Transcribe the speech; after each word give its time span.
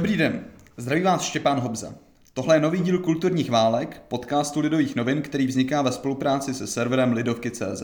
Dobrý 0.00 0.16
den, 0.16 0.44
zdraví 0.76 1.02
vás 1.02 1.22
Štěpán 1.22 1.60
Hobza. 1.60 1.94
Tohle 2.34 2.56
je 2.56 2.60
nový 2.60 2.80
díl 2.80 2.98
Kulturních 2.98 3.50
válek, 3.50 4.02
podcastu 4.08 4.60
Lidových 4.60 4.96
novin, 4.96 5.22
který 5.22 5.46
vzniká 5.46 5.82
ve 5.82 5.92
spolupráci 5.92 6.54
se 6.54 6.66
serverem 6.66 7.12
Lidovky.cz. 7.12 7.82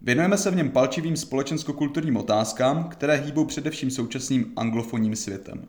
Věnujeme 0.00 0.38
se 0.38 0.50
v 0.50 0.56
něm 0.56 0.70
palčivým 0.70 1.16
společensko-kulturním 1.16 2.16
otázkám, 2.16 2.88
které 2.88 3.14
hýbou 3.16 3.44
především 3.44 3.90
současným 3.90 4.52
anglofonním 4.56 5.16
světem. 5.16 5.68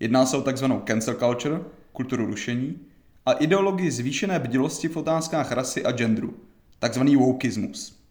Jedná 0.00 0.26
se 0.26 0.36
o 0.36 0.42
takzvanou 0.42 0.82
cancel 0.86 1.14
culture, 1.14 1.60
kulturu 1.92 2.26
rušení, 2.26 2.80
a 3.26 3.32
ideologii 3.32 3.90
zvýšené 3.90 4.38
bdilosti 4.38 4.88
v 4.88 4.96
otázkách 4.96 5.52
rasy 5.52 5.84
a 5.84 5.92
genderu, 5.92 6.34
takzvaný 6.78 7.16
wokeismus. 7.16 8.02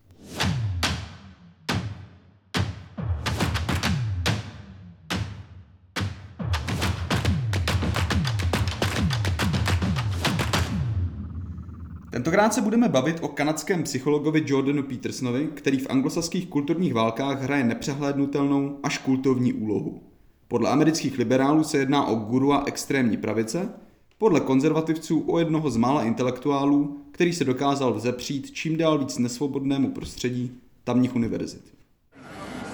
Tentokrát 12.11 12.53
se 12.53 12.61
budeme 12.61 12.89
bavit 12.89 13.17
o 13.21 13.27
kanadském 13.27 13.83
psychologovi 13.83 14.43
Jordanu 14.45 14.83
Petersonovi, 14.83 15.49
který 15.53 15.77
v 15.77 15.89
anglosaských 15.89 16.47
kulturních 16.47 16.93
válkách 16.93 17.41
hraje 17.41 17.63
nepřehlédnutelnou 17.63 18.79
až 18.83 18.97
kultovní 18.97 19.53
úlohu. 19.53 20.03
Podle 20.47 20.69
amerických 20.69 21.17
liberálů 21.17 21.63
se 21.63 21.77
jedná 21.77 22.07
o 22.07 22.15
guru 22.15 22.53
a 22.53 22.63
extrémní 22.65 23.17
pravice, 23.17 23.69
podle 24.17 24.39
konzervativců 24.39 25.23
o 25.27 25.39
jednoho 25.39 25.69
z 25.69 25.77
mála 25.77 26.03
intelektuálů, 26.03 27.01
který 27.11 27.33
se 27.33 27.43
dokázal 27.43 27.93
vzepřít 27.93 28.51
čím 28.51 28.77
dál 28.77 28.97
víc 28.97 29.17
nesvobodnému 29.17 29.91
prostředí 29.91 30.59
tamních 30.83 31.15
univerzit. 31.15 31.63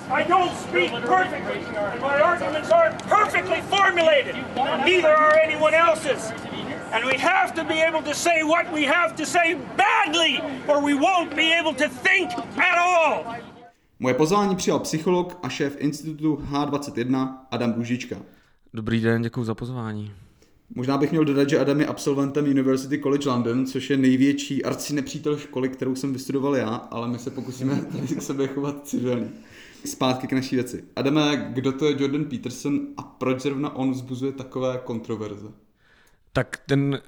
I 0.09 0.29
don't 0.29 0.51
speak 0.51 0.91
perfectly, 0.91 1.59
my 1.99 2.21
arguments 2.23 2.71
aren't 2.71 3.01
perfectly 3.01 3.61
formulated. 3.61 4.35
Neither 4.85 5.11
are 5.11 5.43
anyone 5.45 5.77
else's. 5.77 6.46
And 6.91 7.05
we 7.05 7.17
have 7.17 7.53
to 7.53 7.63
be 7.63 7.83
able 7.87 8.01
to 8.01 8.13
say 8.13 8.43
what 8.43 8.73
we 8.73 8.85
have 8.87 9.15
to 9.15 9.25
say 9.25 9.55
badly, 9.55 10.41
or 10.67 10.83
we 10.83 10.93
won't 10.93 11.35
be 11.35 11.53
able 11.59 11.73
to 11.73 11.89
think 11.89 12.31
at 12.57 12.77
all. 12.77 13.35
Moje 13.99 14.13
pozvání 14.13 14.55
přijal 14.55 14.79
psycholog 14.79 15.39
a 15.43 15.49
šéf 15.49 15.75
institutu 15.79 16.35
H21 16.51 17.37
Adam 17.51 17.73
Růžička. 17.73 18.15
Dobrý 18.73 19.01
den, 19.01 19.21
děkuji 19.21 19.43
za 19.43 19.55
pozvání. 19.55 20.11
Možná 20.75 20.97
bych 20.97 21.11
měl 21.11 21.25
dodat, 21.25 21.49
že 21.49 21.59
Adam 21.59 21.79
je 21.79 21.85
absolventem 21.85 22.45
University 22.45 22.99
College 22.99 23.29
London, 23.29 23.65
což 23.65 23.89
je 23.89 23.97
největší 23.97 24.65
arci 24.65 24.93
nepřítel 24.93 25.37
školy, 25.37 25.69
kterou 25.69 25.95
jsem 25.95 26.13
vystudoval 26.13 26.55
já, 26.55 26.75
ale 26.75 27.07
my 27.07 27.19
se 27.19 27.31
pokusíme 27.31 27.75
tady 27.91 28.07
k 28.07 28.21
sobě 28.21 28.47
chovat 28.47 28.87
civilně. 28.87 29.29
Zpátky 29.85 30.27
k 30.27 30.33
naší 30.33 30.55
věci. 30.55 30.83
Adame, 30.95 31.49
kdo 31.53 31.71
to 31.71 31.85
je 31.85 31.95
Jordan 32.01 32.25
Peterson 32.25 32.79
a 32.97 33.01
proč 33.01 33.41
zrovna 33.41 33.75
on 33.75 33.91
vzbuzuje 33.91 34.31
takové 34.31 34.79
kontroverze? 34.83 35.47
Tak 36.37 36.57
ten 36.65 36.99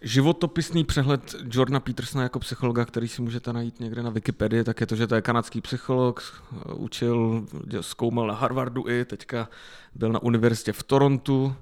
životopisný 0.00 0.84
přehled 0.84 1.34
Jordana 1.52 1.80
Petersona 1.80 2.22
jako 2.22 2.38
psychologa, 2.38 2.84
který 2.84 3.08
si 3.08 3.22
můžete 3.22 3.52
najít 3.52 3.80
někde 3.80 4.02
na 4.02 4.10
Wikipedii, 4.10 4.64
tak 4.64 4.80
je 4.80 4.86
to, 4.86 4.96
že 4.96 5.06
to 5.06 5.14
je 5.14 5.22
kanadský 5.22 5.60
psycholog, 5.60 6.42
učil, 6.74 7.46
zkoumal 7.80 8.26
na 8.26 8.34
Harvardu 8.34 8.88
i, 8.88 9.04
teďka 9.04 9.48
byl 9.94 10.12
na 10.12 10.22
univerzitě 10.22 10.72
v 10.72 10.82
Torontu, 10.82 11.54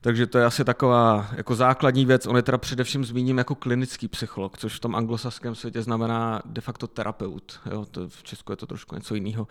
takže 0.00 0.26
to 0.26 0.38
je 0.38 0.44
asi 0.44 0.64
taková 0.64 1.28
jako 1.36 1.54
základní 1.54 2.06
věc. 2.06 2.26
On 2.26 2.36
je 2.36 2.42
teda 2.42 2.58
především 2.58 3.04
zmíním 3.04 3.38
jako 3.38 3.54
klinický 3.54 4.08
psycholog, 4.08 4.58
což 4.58 4.76
v 4.76 4.80
tom 4.80 4.96
anglosaském 4.96 5.54
světě 5.54 5.82
znamená 5.82 6.42
de 6.44 6.60
facto 6.60 6.86
terapeut. 6.86 7.60
Jo, 7.70 7.86
to 7.90 8.08
v 8.08 8.22
Česku 8.22 8.52
je 8.52 8.56
to 8.56 8.66
trošku 8.66 8.94
něco 8.94 9.14
jiného. 9.14 9.48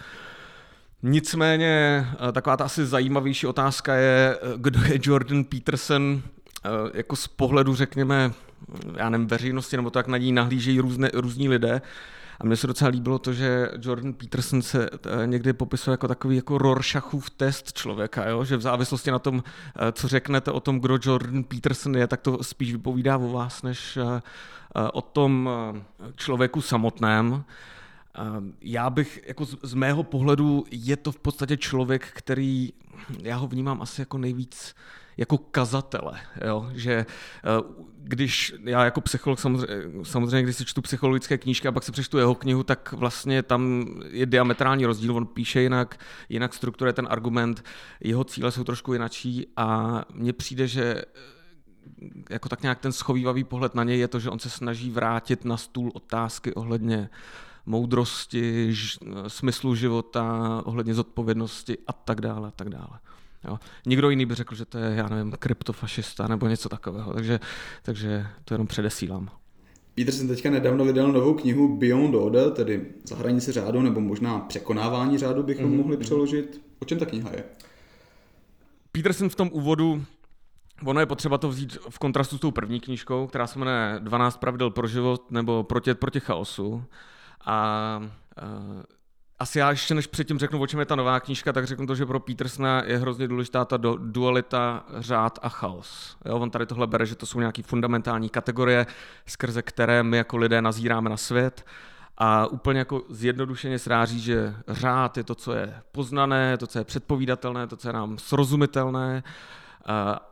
Nicméně 1.03 2.07
taková 2.31 2.57
ta 2.57 2.66
asi 2.66 2.85
zajímavější 2.85 3.47
otázka 3.47 3.95
je, 3.95 4.39
kdo 4.57 4.84
je 4.84 5.00
Jordan 5.03 5.44
Peterson 5.44 6.22
Eh, 6.22 6.44
jako 6.93 7.15
z 7.15 7.27
pohledu, 7.27 7.75
řekněme, 7.75 8.31
já 8.97 9.09
nevím, 9.09 9.27
veřejnosti, 9.27 9.77
nebo 9.77 9.89
to, 9.89 9.99
jak 9.99 10.07
na 10.07 10.17
ní 10.17 10.31
nahlížejí 10.31 10.79
různé, 10.79 11.09
různí 11.13 11.49
lidé. 11.49 11.81
A 12.39 12.45
mně 12.45 12.55
se 12.55 12.67
docela 12.67 12.89
líbilo 12.89 13.19
to, 13.19 13.33
že 13.33 13.69
Jordan 13.81 14.13
Peterson 14.13 14.61
se 14.61 14.89
eh, 14.89 15.27
někdy 15.27 15.53
popisuje 15.53 15.93
jako 15.93 16.07
takový 16.07 16.35
jako 16.35 16.57
Rorschachův 16.57 17.29
test 17.29 17.73
člověka, 17.73 18.29
jo? 18.29 18.43
že 18.43 18.57
v 18.57 18.61
závislosti 18.61 19.11
na 19.11 19.19
tom, 19.19 19.43
eh, 19.75 19.91
co 19.91 20.07
řeknete 20.07 20.51
o 20.51 20.59
tom, 20.59 20.79
kdo 20.79 20.99
Jordan 21.01 21.43
Peterson 21.43 21.95
je, 21.95 22.07
tak 22.07 22.21
to 22.21 22.43
spíš 22.43 22.71
vypovídá 22.71 23.17
o 23.17 23.29
vás, 23.29 23.63
než 23.63 23.97
o 24.93 25.01
tom 25.01 25.49
člověku 26.15 26.61
samotném. 26.61 27.43
Já 28.61 28.89
bych, 28.89 29.21
jako 29.27 29.45
z 29.45 29.73
mého 29.73 30.03
pohledu, 30.03 30.65
je 30.71 30.97
to 30.97 31.11
v 31.11 31.19
podstatě 31.19 31.57
člověk, 31.57 32.07
který, 32.13 32.73
já 33.21 33.35
ho 33.35 33.47
vnímám 33.47 33.81
asi 33.81 34.01
jako 34.01 34.17
nejvíc 34.17 34.75
jako 35.17 35.37
kazatele, 35.37 36.19
jo? 36.47 36.69
že 36.73 36.93
eh, 36.93 37.85
když 38.07 38.53
já 38.63 38.85
jako 38.85 39.01
psycholog 39.01 39.39
samozřejmě, 39.39 39.75
samozřejmě, 40.03 40.43
když 40.43 40.55
si 40.55 40.65
čtu 40.65 40.81
psychologické 40.81 41.37
knížky 41.37 41.67
a 41.67 41.71
pak 41.71 41.83
si 41.83 41.91
přečtu 41.91 42.17
jeho 42.17 42.35
knihu, 42.35 42.63
tak 42.63 42.91
vlastně 42.91 43.43
tam 43.43 43.85
je 44.09 44.25
diametrální 44.25 44.85
rozdíl, 44.85 45.17
on 45.17 45.25
píše 45.25 45.61
jinak, 45.61 45.99
jinak 46.29 46.53
strukturuje 46.53 46.93
ten 46.93 47.07
argument, 47.09 47.63
jeho 47.99 48.23
cíle 48.23 48.51
jsou 48.51 48.63
trošku 48.63 48.93
jinačí 48.93 49.47
a 49.57 50.01
mně 50.13 50.33
přijde, 50.33 50.67
že 50.67 50.83
eh, 50.83 51.03
jako 52.29 52.49
tak 52.49 52.61
nějak 52.61 52.79
ten 52.79 52.91
schovývavý 52.91 53.43
pohled 53.43 53.75
na 53.75 53.83
něj 53.83 53.99
je 53.99 54.07
to, 54.07 54.19
že 54.19 54.29
on 54.29 54.39
se 54.39 54.49
snaží 54.49 54.91
vrátit 54.91 55.45
na 55.45 55.57
stůl 55.57 55.91
otázky 55.93 56.53
ohledně 56.53 57.09
moudrosti, 57.65 58.67
ž, 58.73 58.97
smyslu 59.27 59.75
života, 59.75 60.61
ohledně 60.65 60.93
zodpovědnosti 60.93 61.77
a 61.87 61.93
tak 61.93 62.21
dále, 62.21 62.47
a 62.47 62.51
tak 62.51 62.69
dále. 62.69 62.99
Jo. 63.47 63.59
Nikdo 63.85 64.09
jiný 64.09 64.25
by 64.25 64.35
řekl, 64.35 64.56
že 64.56 64.66
to 64.66 64.78
je, 64.78 64.95
já 64.95 65.09
nevím, 65.09 65.31
kryptofašista 65.39 66.28
nebo 66.28 66.47
něco 66.47 66.69
takového, 66.69 67.13
takže, 67.13 67.39
takže 67.83 68.28
to 68.45 68.53
jenom 68.53 68.67
předesílám. 68.67 69.29
jsem 69.97 70.28
teďka 70.28 70.50
nedávno 70.50 70.85
vydal 70.85 71.11
novou 71.11 71.33
knihu 71.33 71.78
Beyond 71.78 72.16
Order, 72.16 72.51
tedy 72.51 72.85
za 73.03 73.16
hranice 73.16 73.51
řádu, 73.51 73.81
nebo 73.81 74.01
možná 74.01 74.39
překonávání 74.39 75.17
řádu 75.17 75.44
bychom 75.44 75.66
mm-hmm. 75.66 75.78
mohli 75.78 75.97
přeložit. 75.97 76.61
O 76.79 76.85
čem 76.85 77.00
ta 77.00 77.06
kniha 77.06 77.29
je? 77.31 77.44
Peterson 78.91 79.29
v 79.29 79.35
tom 79.35 79.50
úvodu 79.53 80.06
Ono 80.83 81.00
je 81.00 81.06
potřeba 81.06 81.38
to 81.38 81.50
vzít 81.50 81.77
v 81.89 82.00
kontrastu 82.00 82.38
s 82.38 82.39
tou 82.39 82.51
první 82.51 82.79
knížkou, 82.79 83.27
která 83.27 83.47
se 83.47 83.59
jmenuje 83.59 83.95
12 84.00 84.38
pravidel 84.38 84.69
pro 84.69 84.88
život 84.88 85.31
nebo 85.31 85.63
Proti, 85.63 85.94
proti 85.94 86.19
chaosu. 86.19 86.83
A 87.45 88.01
asi 89.40 89.59
já 89.59 89.69
ještě 89.69 89.96
než 89.96 90.07
předtím 90.07 90.40
řeknu, 90.40 90.62
o 90.62 90.68
čem 90.68 90.79
je 90.79 90.85
ta 90.85 90.96
nová 90.96 91.19
knížka, 91.19 91.53
tak 91.53 91.66
řeknu 91.66 91.88
to, 91.88 91.96
že 91.96 92.06
pro 92.06 92.19
Petersona 92.19 92.84
je 92.85 92.97
hrozně 92.97 93.28
důležitá 93.28 93.66
ta 93.66 93.78
dualita 93.97 94.84
řád 94.97 95.40
a 95.41 95.50
chaos. 95.50 96.18
Jo, 96.25 96.40
on 96.40 96.50
tady 96.50 96.66
tohle 96.66 96.88
bere, 96.88 97.06
že 97.06 97.16
to 97.16 97.25
jsou 97.25 97.40
nějaké 97.40 97.63
fundamentální 97.63 98.29
kategorie, 98.29 98.85
skrze 99.25 99.62
které 99.62 100.03
my 100.03 100.18
jako 100.18 100.38
lidé 100.38 100.62
nazíráme 100.62 101.09
na 101.09 101.18
svět. 101.18 101.66
A 102.18 102.47
úplně 102.47 102.79
jako 102.79 103.01
zjednodušeně 103.09 103.79
sráží, 103.79 104.19
že 104.19 104.56
řád 104.68 105.18
je 105.18 105.24
to, 105.24 105.35
co 105.35 105.53
je 105.53 105.74
poznané, 105.91 106.57
to, 106.57 106.68
co 106.68 106.79
je 106.79 106.85
předpovídatelné, 106.85 107.68
to, 107.68 107.78
co 107.78 107.90
je 107.90 107.94
nám 107.94 108.18
srozumitelné 108.18 109.24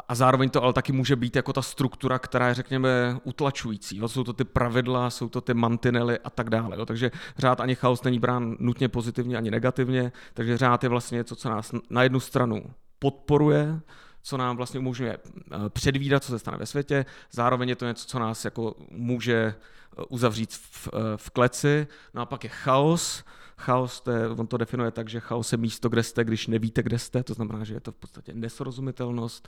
a 0.08 0.16
zároveň 0.16 0.50
to 0.50 0.64
ale 0.64 0.74
taky 0.74 0.92
může 0.92 1.16
být 1.16 1.36
jako 1.36 1.54
ta 1.54 1.62
struktura, 1.62 2.20
která 2.20 2.48
je, 2.48 2.54
řekněme, 2.54 3.18
utlačující. 3.24 3.98
Jo? 3.98 4.08
Jsou 4.08 4.24
to 4.24 4.34
ty 4.34 4.44
pravidla, 4.44 5.10
jsou 5.10 5.30
to 5.30 5.42
ty 5.42 5.54
mantinely 5.54 6.20
a 6.20 6.30
tak 6.30 6.50
dále. 6.50 6.78
Jo? 6.78 6.86
Takže 6.86 7.12
řád 7.38 7.60
ani 7.60 7.76
chaos 7.76 8.04
není 8.04 8.20
brán 8.20 8.56
nutně 8.60 8.90
pozitivně 8.90 9.38
ani 9.38 9.52
negativně, 9.52 10.12
takže 10.34 10.58
řád 10.58 10.84
je 10.84 10.90
vlastně 10.90 11.16
něco, 11.16 11.36
co 11.36 11.50
nás 11.50 11.72
na 11.90 12.04
jednu 12.04 12.20
stranu 12.20 12.64
podporuje, 13.00 13.80
co 14.24 14.38
nám 14.38 14.58
vlastně 14.58 14.80
umožňuje 14.80 15.18
eh, 15.18 15.58
předvídat, 15.70 16.24
co 16.24 16.32
se 16.32 16.40
stane 16.40 16.58
ve 16.58 16.66
světě, 16.66 17.06
zároveň 17.32 17.70
je 17.70 17.76
to 17.76 17.86
něco, 17.86 18.08
co 18.08 18.20
nás 18.20 18.46
jako 18.46 18.76
může 18.92 19.36
eh, 19.36 20.04
uzavřít 20.10 20.54
v, 20.54 20.90
eh, 20.94 21.00
v 21.16 21.30
kleci, 21.30 21.88
no 22.14 22.22
a 22.22 22.26
pak 22.26 22.44
je 22.44 22.50
chaos, 22.50 23.24
Chaos, 23.58 24.02
to 24.02 24.12
je, 24.12 24.30
on 24.30 24.48
to 24.48 24.58
definuje 24.58 24.92
tak, 24.92 25.10
že 25.10 25.20
chaos 25.20 25.52
je 25.52 25.58
místo, 25.58 25.90
kde 25.90 26.04
jste, 26.04 26.24
když 26.24 26.48
nevíte, 26.48 26.84
kde 26.84 27.00
jste, 27.00 27.24
to 27.24 27.34
znamená, 27.34 27.64
že 27.64 27.74
je 27.74 27.80
to 27.80 27.92
v 27.92 27.96
podstatě 27.96 28.34
nesrozumitelnost, 28.34 29.48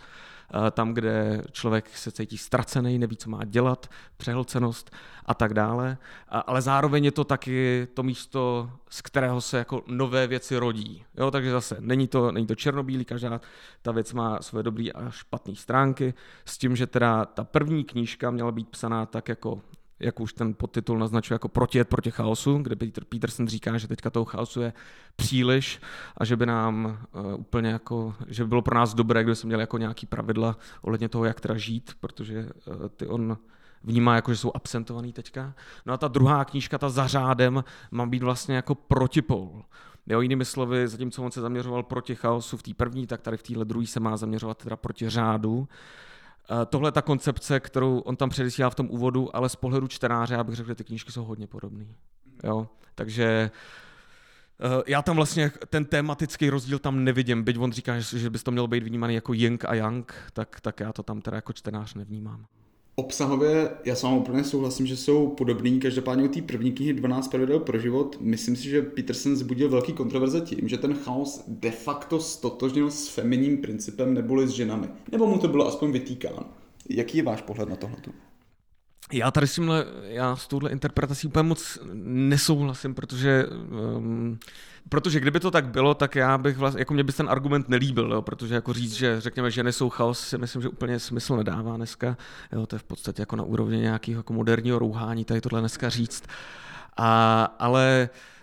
tam, 0.71 0.93
kde 0.93 1.43
člověk 1.51 1.97
se 1.97 2.11
cítí 2.11 2.37
ztracený, 2.37 2.99
neví, 2.99 3.17
co 3.17 3.29
má 3.29 3.45
dělat, 3.45 3.89
přehlcenost 4.17 4.91
a 5.25 5.33
tak 5.33 5.53
dále, 5.53 5.97
ale 6.27 6.61
zároveň 6.61 7.05
je 7.05 7.11
to 7.11 7.23
taky 7.23 7.87
to 7.93 8.03
místo, 8.03 8.71
z 8.89 9.01
kterého 9.01 9.41
se 9.41 9.57
jako 9.57 9.83
nové 9.87 10.27
věci 10.27 10.57
rodí. 10.57 11.05
Jo, 11.17 11.31
takže 11.31 11.51
zase 11.51 11.77
není 11.79 12.07
to, 12.07 12.31
není 12.31 12.47
to 12.47 12.55
černobílý, 12.55 13.05
každá 13.05 13.41
ta 13.81 13.91
věc 13.91 14.13
má 14.13 14.41
svoje 14.41 14.63
dobré 14.63 14.89
a 14.91 15.09
špatné 15.09 15.55
stránky, 15.55 16.13
s 16.45 16.57
tím, 16.57 16.75
že 16.75 16.87
teda 16.87 17.25
ta 17.25 17.43
první 17.43 17.83
knížka 17.83 18.31
měla 18.31 18.51
být 18.51 18.69
psaná 18.69 19.05
tak 19.05 19.29
jako 19.29 19.61
jak 20.05 20.19
už 20.19 20.33
ten 20.33 20.53
podtitul 20.53 20.99
naznačuje, 20.99 21.35
jako 21.35 21.47
protijet 21.47 21.89
proti 21.89 22.11
chaosu, 22.11 22.57
kde 22.57 22.75
Peter 22.75 23.03
Peterson 23.03 23.47
říká, 23.47 23.77
že 23.77 23.87
teďka 23.87 24.09
toho 24.09 24.25
chaosu 24.25 24.61
je 24.61 24.73
příliš 25.15 25.81
a 26.17 26.25
že 26.25 26.35
by 26.35 26.45
nám 26.45 26.85
uh, 27.13 27.39
úplně 27.39 27.69
jako, 27.69 28.15
že 28.27 28.43
by 28.43 28.47
bylo 28.47 28.61
pro 28.61 28.75
nás 28.75 28.93
dobré, 28.93 29.23
kdyby 29.23 29.35
jsme 29.35 29.47
měli 29.47 29.63
jako 29.63 29.77
nějaký 29.77 30.05
pravidla 30.05 30.57
ohledně 30.81 31.09
toho, 31.09 31.25
jak 31.25 31.41
teda 31.41 31.57
žít, 31.57 31.91
protože 31.99 32.49
uh, 32.65 32.87
ty 32.95 33.07
on 33.07 33.37
vnímá 33.83 34.15
jako, 34.15 34.33
že 34.33 34.37
jsou 34.37 34.51
absentovaný 34.55 35.13
teďka. 35.13 35.53
No 35.85 35.93
a 35.93 35.97
ta 35.97 36.07
druhá 36.07 36.45
knížka, 36.45 36.77
ta 36.77 36.89
za 36.89 37.07
řádem, 37.07 37.63
má 37.91 38.05
být 38.05 38.23
vlastně 38.23 38.55
jako 38.55 38.75
protipol. 38.75 39.63
Jo, 40.07 40.21
jinými 40.21 40.45
slovy, 40.45 40.87
zatímco 40.87 41.23
on 41.23 41.31
se 41.31 41.41
zaměřoval 41.41 41.83
proti 41.83 42.15
chaosu 42.15 42.57
v 42.57 42.63
té 42.63 42.73
první, 42.73 43.07
tak 43.07 43.21
tady 43.21 43.37
v 43.37 43.43
téhle 43.43 43.65
druhé 43.65 43.87
se 43.87 43.99
má 43.99 44.17
zaměřovat 44.17 44.57
teda 44.57 44.75
proti 44.75 45.09
řádu. 45.09 45.67
Eh, 45.67 46.14
tohle 46.65 46.87
je 46.87 46.91
ta 46.91 47.01
koncepce, 47.01 47.59
kterou 47.59 47.99
on 47.99 48.15
tam 48.15 48.29
předesílá 48.29 48.69
v 48.69 48.75
tom 48.75 48.87
úvodu, 48.91 49.35
ale 49.35 49.49
z 49.49 49.55
pohledu 49.55 49.87
čtenáře, 49.87 50.33
já 50.33 50.43
bych 50.43 50.55
řekl, 50.55 50.67
že 50.67 50.75
ty 50.75 50.83
knížky 50.83 51.11
jsou 51.11 51.23
hodně 51.23 51.47
podobné. 51.47 51.85
Jo? 52.43 52.67
Takže 52.95 53.51
eh, 54.59 54.83
já 54.87 55.01
tam 55.01 55.15
vlastně 55.15 55.51
ten 55.69 55.85
tematický 55.85 56.49
rozdíl 56.49 56.79
tam 56.79 57.03
nevidím, 57.03 57.43
byť 57.43 57.57
on 57.57 57.71
říká, 57.71 57.99
že 57.99 58.29
bys 58.29 58.43
to 58.43 58.51
mělo 58.51 58.67
být 58.67 58.83
vnímaný 58.83 59.15
jako 59.15 59.33
Ying 59.33 59.65
a 59.65 59.73
Yang, 59.73 60.13
tak, 60.33 60.61
tak 60.61 60.79
já 60.79 60.93
to 60.93 61.03
tam 61.03 61.21
teda 61.21 61.35
jako 61.35 61.53
čtenář 61.53 61.93
nevnímám. 61.93 62.45
Obsahově 62.97 63.69
já 63.85 63.95
s 63.95 64.03
vámi 64.03 64.17
úplně 64.17 64.43
souhlasím, 64.43 64.85
že 64.85 64.97
jsou 64.97 65.27
podobný. 65.27 65.79
Každopádně 65.79 66.23
u 66.23 66.27
té 66.27 66.41
první 66.41 66.71
knihy 66.71 66.93
12 66.93 67.27
pravidel 67.27 67.59
pro 67.59 67.79
život, 67.79 68.17
myslím 68.19 68.55
si, 68.55 68.69
že 68.69 68.81
Peterson 68.81 69.35
zbudil 69.35 69.69
velký 69.69 69.93
kontroverze 69.93 70.41
tím, 70.41 70.67
že 70.67 70.77
ten 70.77 70.93
chaos 70.93 71.43
de 71.47 71.71
facto 71.71 72.19
stotožnil 72.19 72.91
s 72.91 73.07
feminním 73.07 73.57
principem 73.57 74.13
neboli 74.13 74.47
s 74.47 74.51
ženami. 74.51 74.87
Nebo 75.11 75.27
mu 75.27 75.37
to 75.37 75.47
bylo 75.47 75.67
aspoň 75.67 75.91
vytýkáno. 75.91 76.43
Jaký 76.89 77.17
je 77.17 77.23
váš 77.23 77.41
pohled 77.41 77.69
na 77.69 77.75
tohle? 77.75 77.97
Já 79.13 79.31
tady 79.31 79.47
s 79.47 79.55
tímhle, 79.55 79.85
já 80.03 80.35
s 80.35 80.47
touhle 80.47 80.69
interpretací 80.69 81.27
úplně 81.27 81.43
moc 81.43 81.77
nesouhlasím, 82.03 82.95
protože 82.95 83.45
um, 83.97 84.39
protože 84.89 85.19
kdyby 85.19 85.39
to 85.39 85.51
tak 85.51 85.65
bylo, 85.65 85.93
tak 85.93 86.15
já 86.15 86.37
bych 86.37 86.57
vlastně, 86.57 86.81
jako 86.81 86.93
mě 86.93 87.03
by 87.03 87.13
ten 87.13 87.29
argument 87.29 87.69
nelíbil, 87.69 88.11
jo, 88.11 88.21
protože 88.21 88.55
jako 88.55 88.73
říct, 88.73 88.93
že 88.93 89.21
řekněme, 89.21 89.51
ženy 89.51 89.73
jsou 89.73 89.89
chaos, 89.89 90.19
si 90.19 90.37
myslím, 90.37 90.61
že 90.61 90.69
úplně 90.69 90.99
smysl 90.99 91.37
nedává 91.37 91.77
dneska, 91.77 92.17
jo, 92.51 92.65
to 92.65 92.75
je 92.75 92.79
v 92.79 92.83
podstatě 92.83 93.21
jako 93.21 93.35
na 93.35 93.43
úrovni 93.43 93.77
nějakého 93.77 94.19
jako 94.19 94.33
moderního 94.33 94.79
rouhání, 94.79 95.25
tady 95.25 95.41
tohle 95.41 95.59
dneska 95.59 95.89
říct. 95.89 96.23
A, 96.97 97.43
ale 97.59 98.09
uh, 98.11 98.34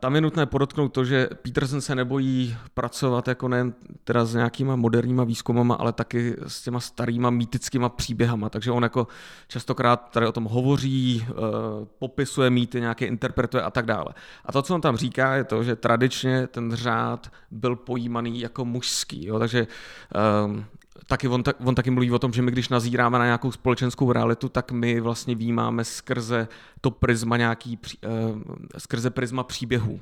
tam 0.00 0.14
je 0.14 0.20
nutné 0.20 0.46
podotknout 0.46 0.88
to, 0.88 1.04
že 1.04 1.28
Peterson 1.42 1.80
se 1.80 1.94
nebojí 1.94 2.56
pracovat 2.74 3.28
jako 3.28 3.48
nejen 3.48 3.74
teda 4.04 4.24
s 4.24 4.34
nějakýma 4.34 4.76
moderníma 4.76 5.24
výzkumama, 5.24 5.74
ale 5.74 5.92
taky 5.92 6.36
s 6.46 6.62
těma 6.62 6.80
starýma 6.80 7.30
mýtickýma 7.30 7.88
příběhama. 7.88 8.48
Takže 8.48 8.70
on 8.70 8.82
jako 8.82 9.06
častokrát 9.48 10.10
tady 10.10 10.26
o 10.26 10.32
tom 10.32 10.44
hovoří, 10.44 11.26
eh, 11.28 11.34
popisuje 11.98 12.50
mýty, 12.50 12.80
nějaké 12.80 13.06
interpretuje 13.06 13.62
a 13.62 13.70
tak 13.70 13.86
dále. 13.86 14.14
A 14.44 14.52
to, 14.52 14.62
co 14.62 14.74
on 14.74 14.80
tam 14.80 14.96
říká, 14.96 15.34
je 15.34 15.44
to, 15.44 15.62
že 15.62 15.76
tradičně 15.76 16.46
ten 16.46 16.74
řád 16.74 17.32
byl 17.50 17.76
pojímaný 17.76 18.40
jako 18.40 18.64
mužský. 18.64 19.26
Jo? 19.26 19.38
Takže 19.38 19.66
um, 20.44 20.64
taky 21.06 21.28
on, 21.28 21.42
on 21.64 21.74
taky 21.74 21.90
mluví 21.90 22.12
o 22.12 22.18
tom, 22.18 22.32
že 22.32 22.42
my 22.42 22.50
když 22.50 22.68
nazíráme 22.68 23.18
na 23.18 23.24
nějakou 23.24 23.52
společenskou 23.52 24.12
realitu, 24.12 24.48
tak 24.48 24.72
my 24.72 25.00
vlastně 25.00 25.34
výjímáme 25.34 25.84
skrze 25.84 26.48
to 26.80 26.90
prisma 26.90 27.36
nějaký, 27.36 27.78
uh, 28.06 28.42
skrze 28.78 29.10
prisma 29.10 29.44
příběhů. 29.44 30.00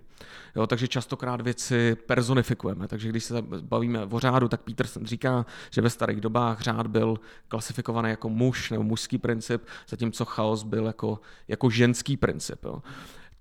Jo, 0.57 0.67
takže 0.67 0.89
častokrát 0.89 1.41
věci 1.41 1.97
personifikujeme. 2.07 2.89
Takže 2.89 3.09
když 3.09 3.25
se 3.25 3.35
bavíme 3.43 4.05
o 4.05 4.21
řádu, 4.21 4.49
tak 4.49 4.61
Peterson 4.61 5.07
říká, 5.07 5.47
že 5.71 5.81
ve 5.81 5.91
starých 5.91 6.21
dobách 6.21 6.61
řád 6.61 6.87
byl 6.87 7.17
klasifikovaný 7.49 8.11
jako 8.11 8.29
muž 8.29 8.71
nebo 8.71 8.83
mužský 8.83 9.19
princip, 9.19 9.63
zatímco 9.89 10.25
chaos 10.25 10.63
byl 10.63 10.87
jako, 10.87 11.21
jako 11.49 11.71
ženský 11.71 12.17
princip. 12.17 12.65
Jo. 12.65 12.83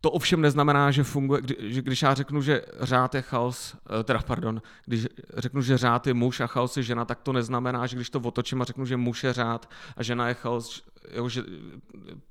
To 0.06 0.12
ovšem 0.12 0.42
neznamená, 0.42 0.92
že 0.92 1.04
funguje, 1.04 1.42
že 1.60 1.82
když 1.82 2.02
já 2.02 2.14
řeknu, 2.14 2.42
že 2.42 2.62
řád 2.80 3.16
je 3.16 3.22
chaos, 3.22 3.76
eh, 4.00 4.04
teda 4.04 4.20
pardon, 4.20 4.62
když 4.86 5.08
řeknu, 5.38 5.62
že 5.62 5.78
řád 5.78 6.08
je 6.08 6.14
muž 6.14 6.40
a 6.40 6.48
chaos 6.48 6.78
je 6.78 6.84
žena, 6.84 7.06
tak 7.06 7.22
to 7.22 7.34
neznamená, 7.34 7.88
že 7.88 7.96
když 7.96 8.10
to 8.10 8.20
otočím 8.20 8.62
a 8.62 8.66
řeknu, 8.66 8.86
že 8.86 8.98
muž 8.98 9.24
je 9.24 9.34
řád 9.34 9.70
a 9.98 10.04
žena 10.04 10.28
je 10.28 10.34
chaos, 10.34 10.84
jo, 11.12 11.30
že 11.30 11.44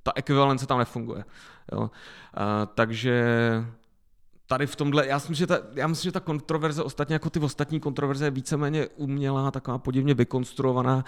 ta 0.02 0.12
ekvivalence 0.14 0.66
tam 0.66 0.78
nefunguje. 0.78 1.24
Jo. 1.72 1.90
A, 2.34 2.62
eh, 2.62 2.66
takže 2.74 3.24
tady 4.46 4.66
v 4.66 4.76
tomhle, 4.76 5.06
já 5.06 5.16
myslím, 5.16 5.34
že 5.34 5.46
ta, 5.46 5.58
já 5.74 5.86
myslím, 5.86 6.08
že 6.08 6.12
ta 6.12 6.20
kontroverze, 6.20 6.82
ostatně 6.82 7.14
jako 7.14 7.30
ty 7.30 7.40
ostatní 7.40 7.80
kontroverze, 7.80 8.24
je 8.24 8.30
víceméně 8.30 8.88
umělá, 8.96 9.50
taková 9.50 9.78
podivně 9.78 10.14
vykonstruovaná. 10.14 11.04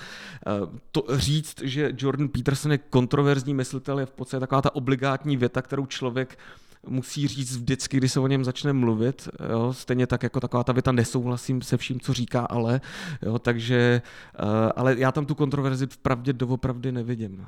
Eh, 0.47 0.51
to 0.93 1.05
říct, 1.11 1.61
že 1.63 1.93
Jordan 1.99 2.29
Peterson 2.29 2.73
je 2.73 2.79
kontroverzní 2.79 3.55
myslitel, 3.55 4.01
je 4.01 4.07
v 4.07 4.11
podstatě 4.11 4.41
taková 4.41 4.63
ta 4.63 4.75
obligátní 4.75 5.37
věta, 5.37 5.63
kterou 5.63 5.87
člověk 5.87 6.39
musí 6.89 7.29
říct 7.29 7.57
vždycky, 7.57 7.97
když 7.97 8.13
se 8.13 8.21
o 8.21 8.27
něm 8.27 8.45
začne 8.45 8.73
mluvit. 8.73 9.29
Jo? 9.51 9.73
Stejně 9.73 10.07
tak 10.07 10.23
jako 10.23 10.41
taková 10.41 10.65
ta 10.65 10.73
věta 10.73 10.93
nesouhlasím 10.93 11.63
se 11.63 11.77
vším, 11.77 12.01
co 12.01 12.13
říká, 12.13 12.41
ale. 12.41 12.81
Jo? 13.23 13.39
Takže, 13.39 14.03
uh, 14.43 14.49
ale 14.77 14.95
já 14.99 15.13
tam 15.13 15.27
tu 15.27 15.35
kontroverzi 15.35 15.87
v 15.87 15.99
pravdě 15.99 16.33
doopravdy 16.33 16.93
nevidím. 16.93 17.47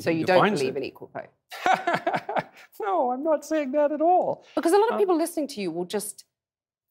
So 0.00 0.10
you 0.10 0.24
don't 0.24 0.50
believe 0.50 0.76
in 0.76 0.84
equal 0.84 1.08
pay? 1.08 1.26
no, 2.80 3.10
I'm 3.12 3.22
not 3.22 3.44
saying 3.44 3.72
that 3.72 3.92
at 3.92 4.00
all. 4.00 4.44
Because 4.54 4.72
a 4.72 4.78
lot 4.78 4.88
of 4.88 4.94
um, 4.94 4.98
people 4.98 5.16
listening 5.16 5.48
to 5.48 5.60
you 5.60 5.70
will 5.70 5.84
just 5.84 6.24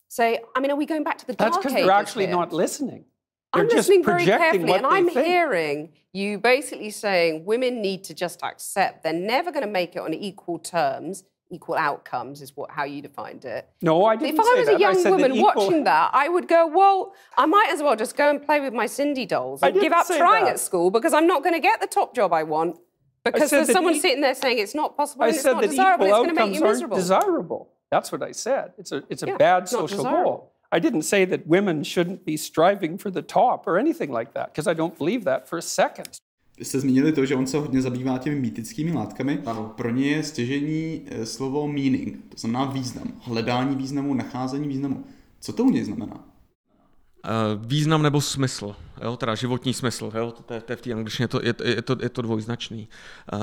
say, 0.10 0.40
I 0.56 0.60
mean, 0.60 0.72
are 0.72 0.76
we 0.76 0.86
going 0.86 1.04
back 1.04 1.18
to 1.20 1.28
the 1.28 1.34
dark 1.34 1.54
That's 1.54 1.58
because 1.58 1.74
they're 1.74 1.92
actually 1.92 2.26
here? 2.26 2.36
not 2.36 2.54
listening. 2.54 3.06
They're 3.54 3.64
I'm 3.64 3.70
listening 3.70 4.04
very 4.04 4.26
carefully, 4.26 4.74
and 4.74 4.86
I'm 4.86 5.10
think. 5.10 5.28
hearing 5.28 5.94
you 6.12 6.40
basically 6.40 6.90
saying 6.90 7.46
women 7.46 7.82
need 7.82 8.04
to 8.06 8.14
just 8.14 8.42
accept 8.44 9.04
they're 9.04 9.14
never 9.14 9.52
going 9.52 9.66
to 9.66 9.72
make 9.72 9.96
it 9.96 10.00
on 10.00 10.14
equal 10.14 10.60
terms. 10.60 11.24
Equal 11.54 11.76
outcomes 11.76 12.42
is 12.42 12.58
what 12.58 12.72
how 12.72 12.84
you 12.84 13.02
defined 13.02 13.46
it. 13.46 13.70
No, 13.82 14.06
I 14.06 14.16
didn't. 14.16 14.34
If 14.34 14.40
I 14.40 14.44
was 14.44 14.66
that. 14.66 14.76
a 14.76 14.80
young 14.80 15.04
woman 15.04 15.32
that 15.34 15.40
watching 15.40 15.84
that, 15.84 16.10
I 16.12 16.28
would 16.28 16.48
go, 16.48 16.66
"Well, 16.66 17.14
I 17.38 17.46
might 17.46 17.70
as 17.72 17.84
well 17.84 17.96
just 17.96 18.18
go 18.18 18.28
and 18.28 18.44
play 18.44 18.60
with 18.60 18.74
my 18.74 18.88
Cindy 18.88 19.28
dolls 19.28 19.62
and 19.62 19.80
give 19.80 19.94
up 19.94 20.08
trying 20.08 20.46
that. 20.46 20.54
at 20.54 20.60
school 20.60 20.90
because 20.90 21.14
I'm 21.14 21.28
not 21.28 21.44
going 21.44 21.54
to 21.54 21.60
get 21.60 21.80
the 21.80 21.86
top 21.86 22.16
job 22.16 22.34
I 22.34 22.42
want 22.42 22.80
because 23.24 23.52
there's 23.52 23.72
someone 23.72 23.94
e- 23.94 24.00
sitting 24.00 24.22
there 24.22 24.34
saying 24.34 24.58
it's 24.58 24.74
not 24.74 24.98
possible 24.98 25.26
I 25.26 25.28
and 25.28 25.36
it's 25.36 25.46
not 25.46 25.62
desirable. 25.62 26.06
It's 26.06 26.14
going 26.14 26.30
to 26.30 26.34
make 26.34 26.56
you 26.56 26.62
miserable. 26.62 26.98
desirable. 26.98 27.70
That's 27.92 28.12
what 28.12 28.24
I 28.24 28.32
said. 28.32 28.74
It's 28.80 28.92
a, 28.92 29.04
it's 29.10 29.22
a 29.22 29.28
yeah, 29.28 29.38
bad 29.38 29.70
social 29.70 30.04
goal. 30.04 30.54
I 30.72 30.80
didn't 30.80 31.04
say 31.04 31.24
that 31.26 31.46
women 31.46 31.84
shouldn't 31.84 32.26
be 32.26 32.36
striving 32.36 32.98
for 32.98 33.12
the 33.12 33.22
top 33.22 33.68
or 33.68 33.78
anything 33.78 34.12
like 34.12 34.34
that, 34.34 34.52
because 34.52 34.66
I 34.66 34.74
don't 34.74 34.98
believe 34.98 35.24
that 35.26 35.48
for 35.48 35.60
a 35.60 35.62
second. 35.62 36.20
Vy 36.58 36.66
jste 36.66 36.80
zmínili 36.80 37.12
to, 37.12 37.26
že 37.26 37.36
on 37.36 37.48
se 37.48 37.58
hodně 37.58 37.82
zabývá 37.82 38.18
těmi 38.18 38.36
mýtickými 38.36 38.92
látkami. 38.92 39.40
Ano. 39.46 39.74
Pro 39.78 39.90
ně 39.90 40.08
je 40.08 40.24
stěžení 40.24 41.02
eh, 41.06 41.26
slovo 41.26 41.68
meaning, 41.68 42.20
to 42.30 42.38
znamená 42.38 42.66
význam, 42.66 43.08
hledání 43.20 43.76
významu, 43.76 44.14
nacházení 44.14 44.68
významu. 44.68 45.06
Co 45.40 45.54
to 45.54 45.64
u 45.64 45.70
něj 45.70 45.84
znamená? 45.84 46.16
Uh, 46.16 47.66
význam 47.66 48.02
nebo 48.02 48.22
smysl, 48.22 48.76
jo, 49.04 49.18
teda 49.18 49.36
životní 49.36 49.74
smysl, 49.74 50.12
jo, 50.16 50.32
to, 50.32 50.54
je, 50.54 50.62
to 50.62 50.72
je 50.72 50.76
v 50.76 50.82
té 50.82 50.94
angličtině, 50.94 51.28
to, 51.28 51.40
je, 51.44 51.56
je, 51.64 51.82
to, 51.82 51.98
je 52.02 52.10
to 52.10 52.22
dvojznačný. 52.22 52.88
Uh, 53.34 53.40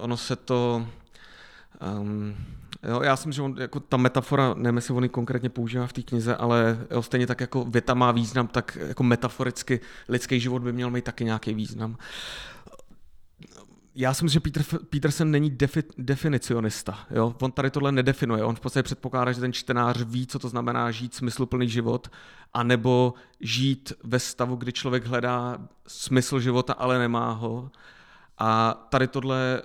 ono 0.00 0.16
se 0.16 0.36
to, 0.36 0.86
um, 2.00 2.34
jo, 2.82 3.00
já 3.02 3.16
si 3.16 3.28
myslím, 3.28 3.32
že 3.32 3.42
on, 3.42 3.56
jako 3.58 3.80
ta 3.80 3.96
metafora, 3.96 4.54
nevím, 4.54 4.76
jestli 4.76 4.94
on 4.94 5.02
ji 5.02 5.08
konkrétně 5.08 5.48
používá 5.48 5.86
v 5.86 5.92
té 5.92 6.02
knize, 6.02 6.36
ale 6.36 6.78
jo, 6.90 7.02
stejně 7.02 7.26
tak 7.26 7.40
jako 7.40 7.64
věta 7.64 7.94
má 7.94 8.12
význam, 8.12 8.48
tak 8.48 8.78
jako 8.80 9.02
metaforicky 9.02 9.80
lidský 10.08 10.40
život 10.40 10.62
by 10.62 10.72
měl 10.72 10.90
mít 10.90 11.04
taky 11.04 11.24
nějaký 11.24 11.54
význam 11.54 11.96
já 13.98 14.14
si 14.14 14.24
myslím, 14.24 14.34
že 14.34 14.40
Peter, 14.40 14.64
Peterson 14.90 15.30
není 15.30 15.50
defi, 15.50 15.82
definicionista. 15.98 16.98
Jo? 17.10 17.34
On 17.42 17.52
tady 17.52 17.70
tohle 17.70 17.92
nedefinuje. 17.92 18.44
On 18.44 18.54
v 18.54 18.60
podstatě 18.60 18.82
předpokládá, 18.82 19.32
že 19.32 19.40
ten 19.40 19.52
čtenář 19.52 20.02
ví, 20.02 20.26
co 20.26 20.38
to 20.38 20.48
znamená 20.48 20.90
žít 20.90 21.14
smysluplný 21.14 21.68
život, 21.68 22.08
anebo 22.54 23.14
žít 23.40 23.92
ve 24.04 24.18
stavu, 24.18 24.56
kdy 24.56 24.72
člověk 24.72 25.06
hledá 25.06 25.58
smysl 25.86 26.40
života, 26.40 26.72
ale 26.72 26.98
nemá 26.98 27.32
ho. 27.32 27.70
A 28.38 28.74
tady 28.90 29.08
tohle 29.08 29.62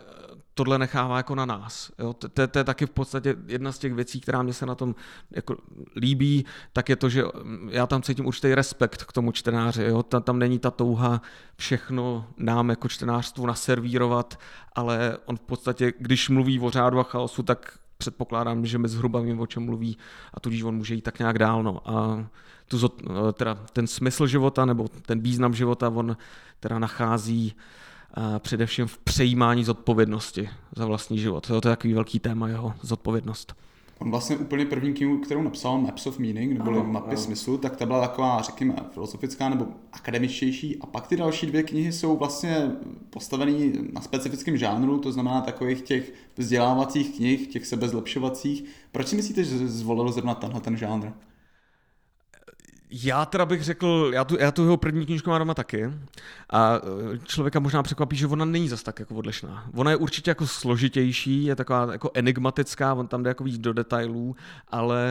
tohle 0.61 0.79
nechává 0.79 1.17
jako 1.17 1.35
na 1.35 1.45
nás. 1.45 1.91
Jo? 1.99 2.13
To, 2.13 2.47
to, 2.47 2.57
je 2.59 2.63
taky 2.63 2.85
v 2.85 2.89
podstatě 2.89 3.35
jedna 3.47 3.71
z 3.71 3.79
těch 3.79 3.93
věcí, 3.93 4.21
která 4.21 4.43
mě 4.43 4.53
se 4.53 4.65
na 4.65 4.75
tom 4.75 4.95
jako 5.31 5.57
líbí, 5.95 6.45
tak 6.73 6.89
je 6.89 6.95
to, 6.95 7.09
že 7.09 7.23
já 7.69 7.87
tam 7.87 8.01
cítím 8.01 8.25
určitý 8.25 8.55
respekt 8.55 9.03
k 9.03 9.11
tomu 9.11 9.31
čtenáři. 9.31 9.83
Jo? 9.83 10.03
Tam, 10.03 10.23
tam 10.23 10.39
není 10.39 10.59
ta 10.59 10.71
touha 10.71 11.21
všechno 11.55 12.27
nám 12.37 12.69
jako 12.69 12.87
čtenářstvu 12.87 13.45
naservírovat, 13.45 14.39
ale 14.75 15.17
on 15.25 15.37
v 15.37 15.41
podstatě, 15.41 15.93
když 15.99 16.29
mluví 16.29 16.59
o 16.59 16.69
řádu 16.69 16.99
a 16.99 17.03
chaosu, 17.03 17.43
tak 17.43 17.73
předpokládám, 17.97 18.65
že 18.65 18.77
mi 18.77 18.87
zhruba 18.87 19.19
vím, 19.19 19.39
o 19.39 19.47
čem 19.47 19.63
mluví 19.63 19.97
a 20.33 20.39
tudíž 20.39 20.63
on 20.63 20.75
může 20.75 20.95
jít 20.95 21.01
tak 21.01 21.19
nějak 21.19 21.39
dál. 21.39 21.63
No. 21.63 21.89
A 21.89 22.25
tu, 22.67 22.87
teda 23.33 23.55
ten 23.73 23.87
smysl 23.87 24.27
života 24.27 24.65
nebo 24.65 24.87
ten 24.87 25.21
význam 25.21 25.53
života 25.53 25.89
on 25.89 26.17
teda 26.59 26.79
nachází 26.79 27.55
především 28.39 28.87
v 28.87 28.97
přejímání 28.97 29.63
zodpovědnosti 29.63 30.49
za 30.75 30.85
vlastní 30.85 31.17
život. 31.17 31.47
To 31.47 31.55
je 31.55 31.61
takový 31.61 31.93
velký 31.93 32.19
téma 32.19 32.47
jeho 32.47 32.73
zodpovědnost. 32.81 33.55
On 33.99 34.11
vlastně 34.11 34.37
úplně 34.37 34.65
první 34.65 34.93
knihu, 34.93 35.17
kterou 35.17 35.41
napsal, 35.41 35.77
Maps 35.77 36.07
of 36.07 36.19
Meaning, 36.19 36.57
nebo 36.57 36.71
ano, 36.71 36.83
mapy 36.83 37.11
ano. 37.11 37.17
smyslu, 37.17 37.57
tak 37.57 37.75
ta 37.75 37.85
byla 37.85 38.07
taková, 38.07 38.41
řekněme, 38.41 38.75
filozofická 38.93 39.49
nebo 39.49 39.65
akademičtější. 39.93 40.77
A 40.81 40.85
pak 40.85 41.07
ty 41.07 41.17
další 41.17 41.47
dvě 41.47 41.63
knihy 41.63 41.91
jsou 41.91 42.17
vlastně 42.17 42.71
postavené 43.09 43.71
na 43.93 44.01
specifickém 44.01 44.57
žánru, 44.57 44.99
to 44.99 45.11
znamená 45.11 45.41
takových 45.41 45.81
těch 45.81 46.13
vzdělávacích 46.37 47.15
knih, 47.15 47.47
těch 47.47 47.65
sebezlepšovacích. 47.65 48.63
Proč 48.91 49.07
si 49.07 49.15
myslíte, 49.15 49.43
že 49.43 49.67
zvolil 49.67 50.11
zrovna 50.11 50.35
tenhle 50.35 50.61
ten 50.61 50.77
žánr? 50.77 51.11
Já 52.93 53.25
teda 53.25 53.45
bych 53.45 53.63
řekl, 53.63 54.11
já 54.13 54.23
tu, 54.23 54.37
já 54.39 54.51
tu 54.51 54.63
jeho 54.63 54.77
první 54.77 55.05
knížku 55.05 55.29
mám 55.29 55.39
doma 55.39 55.53
taky 55.53 55.93
a 56.49 56.75
e, 57.13 57.17
člověka 57.17 57.59
možná 57.59 57.83
překvapí, 57.83 58.15
že 58.15 58.27
ona 58.27 58.45
není 58.45 58.69
zas 58.69 58.83
tak 58.83 58.99
jako 58.99 59.15
odlišná. 59.15 59.65
Ona 59.73 59.91
je 59.91 59.97
určitě 59.97 60.31
jako 60.31 60.47
složitější, 60.47 61.43
je 61.43 61.55
taková 61.55 61.91
jako 61.91 62.11
enigmatická, 62.13 62.93
on 62.93 63.07
tam 63.07 63.23
jde 63.23 63.29
jako 63.29 63.43
víc 63.43 63.57
do 63.57 63.73
detailů, 63.73 64.35
ale 64.67 65.03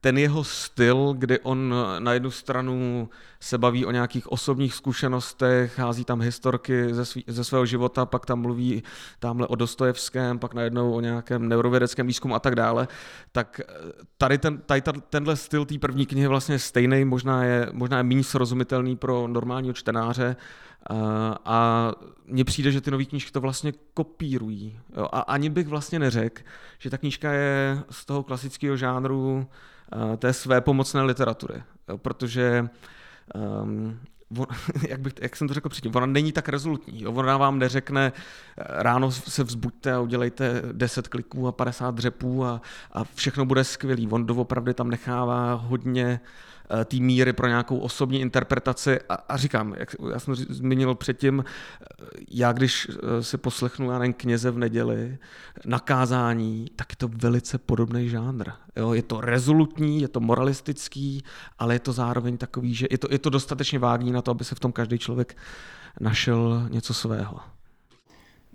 ten 0.00 0.18
jeho 0.18 0.44
styl, 0.44 1.14
kdy 1.18 1.38
on 1.38 1.74
na 1.98 2.12
jednu 2.12 2.30
stranu 2.30 3.08
se 3.40 3.58
baví 3.58 3.86
o 3.86 3.90
nějakých 3.90 4.32
osobních 4.32 4.74
zkušenostech, 4.74 5.78
hází 5.78 6.04
tam 6.04 6.20
historky 6.20 6.94
ze, 6.94 7.04
svý, 7.04 7.24
ze 7.26 7.44
svého 7.44 7.66
života, 7.66 8.06
pak 8.06 8.26
tam 8.26 8.40
mluví 8.40 8.82
tamhle 9.18 9.46
o 9.46 9.54
Dostojevském, 9.54 10.38
pak 10.38 10.54
najednou 10.54 10.92
o 10.92 11.00
nějakém 11.00 11.48
neurovědeckém 11.48 12.06
výzkumu 12.06 12.34
a 12.34 12.38
tak 12.38 12.54
dále, 12.54 12.88
tak 13.32 13.60
eh, 13.60 13.92
tady, 14.18 14.38
ten, 14.38 14.58
tady 14.58 14.82
tenhle 15.10 15.36
styl 15.36 15.64
té 15.64 15.78
první 15.78 16.06
knihy 16.06 16.26
vlastně 16.26 16.58
stejný, 16.58 17.04
možná 17.10 17.44
je, 17.44 17.68
možná 17.72 17.96
je 17.96 18.02
méně 18.02 18.24
srozumitelný 18.24 18.96
pro 18.96 19.26
normálního 19.28 19.74
čtenáře, 19.74 20.36
eh, 20.90 20.94
a 21.44 21.92
mně 22.26 22.44
přijde, 22.44 22.72
že 22.72 22.80
ty 22.80 22.90
nové 22.90 23.04
knížky 23.04 23.32
to 23.32 23.40
vlastně 23.40 23.72
kopírují. 23.94 24.78
Jo? 24.96 25.08
A 25.12 25.20
ani 25.20 25.50
bych 25.50 25.68
vlastně 25.68 25.98
neřekl, 25.98 26.42
že 26.78 26.90
ta 26.90 26.98
knížka 26.98 27.32
je 27.32 27.82
z 27.90 28.04
toho 28.04 28.22
klasického 28.22 28.76
žánru 28.76 29.46
Eh, 29.92 30.16
té 30.16 30.32
své 30.32 30.60
pomocné 30.60 31.02
literatury, 31.02 31.62
protože 31.96 32.68
um, 33.62 34.00
on, 34.38 34.46
jak, 34.88 35.00
bych, 35.00 35.12
jak 35.20 35.36
jsem 35.36 35.48
to 35.48 35.54
řekl 35.54 35.68
předtím, 35.68 35.96
ona 35.96 36.06
není 36.06 36.32
tak 36.32 36.48
rezolutní. 36.48 37.02
Jo? 37.02 37.12
Ona 37.12 37.36
vám 37.36 37.58
neřekne, 37.58 38.12
eh, 38.58 38.64
ráno 38.68 39.10
se 39.12 39.44
vzbuďte 39.44 39.92
a 39.92 40.00
udělejte 40.00 40.62
10 40.72 41.08
kliků 41.08 41.48
a 41.48 41.52
50 41.52 41.94
dřepů 41.94 42.44
a, 42.44 42.60
a 42.92 43.04
všechno 43.04 43.44
bude 43.44 43.64
skvělý. 43.64 44.08
On 44.08 44.26
doopravdy 44.26 44.74
tam 44.74 44.90
nechává 44.90 45.54
hodně 45.54 46.20
té 46.84 46.96
míry 46.96 47.32
pro 47.32 47.48
nějakou 47.48 47.78
osobní 47.78 48.20
interpretaci. 48.20 49.00
A, 49.08 49.14
a 49.14 49.36
říkám, 49.36 49.74
jak 49.78 49.96
já 50.12 50.18
jsem 50.18 50.34
zmínil 50.34 50.94
předtím, 50.94 51.44
eh, 51.44 51.94
já 52.30 52.52
když 52.52 52.88
eh, 52.90 53.22
si 53.22 53.38
poslechnu, 53.38 53.90
já 53.90 53.98
nevím, 53.98 54.12
kněze 54.12 54.50
v 54.50 54.58
neděli, 54.58 55.18
nakázání, 55.64 56.66
tak 56.76 56.92
je 56.92 56.96
to 56.96 57.08
velice 57.08 57.58
podobný 57.58 58.08
žánr. 58.08 58.50
Jo, 58.76 58.92
je 58.92 59.02
to 59.02 59.20
rezolutní, 59.20 60.00
je 60.00 60.08
to 60.08 60.20
moralistický, 60.20 61.24
ale 61.58 61.74
je 61.74 61.78
to 61.78 61.92
zároveň 61.92 62.36
takový, 62.36 62.74
že 62.74 62.86
je 62.90 62.98
to, 62.98 63.08
je 63.10 63.18
to 63.18 63.30
dostatečně 63.30 63.78
vágní 63.78 64.12
na 64.12 64.22
to, 64.22 64.30
aby 64.30 64.44
se 64.44 64.54
v 64.54 64.60
tom 64.60 64.72
každý 64.72 64.98
člověk 64.98 65.36
našel 66.00 66.68
něco 66.70 66.94
svého. 66.94 67.40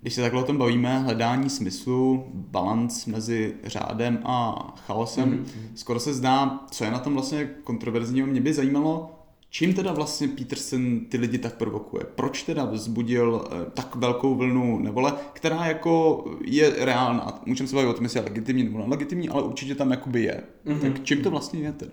Když 0.02 0.14
se 0.14 0.22
takhle 0.22 0.42
o 0.42 0.46
tom 0.46 0.58
bavíme, 0.58 1.00
hledání 1.00 1.50
smyslu, 1.50 2.26
balans 2.34 3.06
mezi 3.06 3.54
řádem 3.64 4.20
a 4.24 4.68
chaosem, 4.88 5.32
mm-hmm. 5.32 5.68
skoro 5.76 6.00
se 6.00 6.14
zdá, 6.14 6.60
co 6.72 6.84
je 6.84 6.92
na 6.92 7.00
tom 7.00 7.14
vlastně 7.14 7.50
kontroverzního. 7.64 8.28
Mě 8.28 8.42
by 8.42 8.54
zajímalo, 8.54 9.20
čím 9.50 9.74
teda 9.74 9.92
vlastně 9.92 10.28
Peterson 10.28 11.00
ty 11.00 11.18
lidi 11.18 11.38
tak 11.38 11.56
provokuje? 11.56 12.04
Proč 12.16 12.44
teda 12.44 12.66
vzbudil 12.66 13.48
eh, 13.52 13.72
tak 13.74 13.96
velkou 13.96 14.36
vlnu 14.36 14.80
nevole, 14.80 15.14
která 15.34 15.66
jako 15.66 16.24
je 16.46 16.86
reálná? 16.86 17.42
Můžeme 17.46 17.68
se 17.68 17.76
bavit 17.76 17.88
o 17.88 17.94
tom, 17.94 18.04
jestli 18.04 18.20
je 18.20 18.24
legitimní 18.24 18.64
nebo 18.64 18.78
nelegitimní, 18.78 19.30
ale 19.30 19.44
určitě 19.44 19.76
tam 19.76 19.92
jakoby 19.92 20.24
je. 20.24 20.44
Mm-hmm. 20.66 20.80
Tak 20.80 21.04
čím 21.04 21.24
to 21.24 21.32
vlastně 21.32 21.60
je 21.60 21.72
teda? 21.72 21.92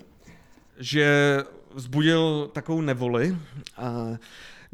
Že 0.78 1.38
vzbudil 1.74 2.50
takovou 2.52 2.80
nevoli. 2.80 3.36
A 3.76 4.06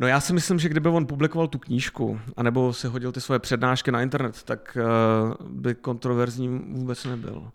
No 0.01 0.07
já 0.07 0.21
si 0.21 0.33
myslím, 0.33 0.59
že 0.59 0.69
kdyby 0.69 0.89
on 0.89 1.07
publikoval 1.07 1.49
tu 1.49 1.59
knížku, 1.59 2.21
anebo 2.37 2.73
si 2.73 2.87
hodil 2.87 3.13
ty 3.13 3.21
svoje 3.21 3.39
přednášky 3.39 3.93
na 3.93 4.03
internet, 4.03 4.43
tak 4.43 4.79
uh, 4.81 5.47
by 5.49 5.75
kontroverzní 5.75 6.49
vůbec 6.73 7.05
nebyl. 7.05 7.51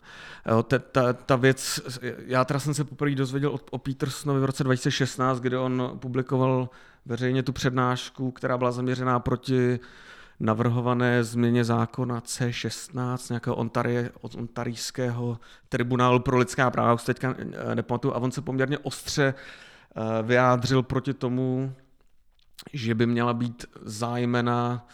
Ta, 0.66 0.78
ta, 0.78 1.12
ta 1.12 1.36
věc, 1.36 1.80
já 2.26 2.44
teda 2.44 2.60
jsem 2.60 2.74
se 2.74 2.84
poprvé 2.84 3.14
dozvěděl 3.14 3.50
o, 3.50 3.60
o 3.70 3.78
Petersonovi 3.78 4.40
v 4.40 4.44
roce 4.44 4.64
2016, 4.64 5.40
kdy 5.40 5.56
on 5.56 5.92
publikoval 5.98 6.68
veřejně 7.06 7.42
tu 7.42 7.52
přednášku, 7.52 8.30
která 8.30 8.58
byla 8.58 8.72
zaměřená 8.72 9.20
proti 9.20 9.80
navrhované 10.40 11.24
změně 11.24 11.64
zákona 11.64 12.20
C16, 12.20 13.30
nějakého 13.30 13.56
ontarie, 13.56 14.10
ontarijského 14.36 15.38
tribunálu 15.68 16.20
pro 16.20 16.38
lidská 16.38 16.70
práva, 16.70 16.94
už 16.94 17.04
teďka 17.04 17.34
eh, 17.38 17.74
nepamatuju, 17.74 18.14
a 18.14 18.18
on 18.18 18.30
se 18.30 18.42
poměrně 18.42 18.78
ostře 18.78 19.34
eh, 19.96 20.22
vyjádřil 20.22 20.82
proti 20.82 21.14
tomu, 21.14 21.74
že 22.72 22.94
by 22.94 23.06
měla 23.06 23.34
být 23.34 23.66
zájmena, 23.82 24.86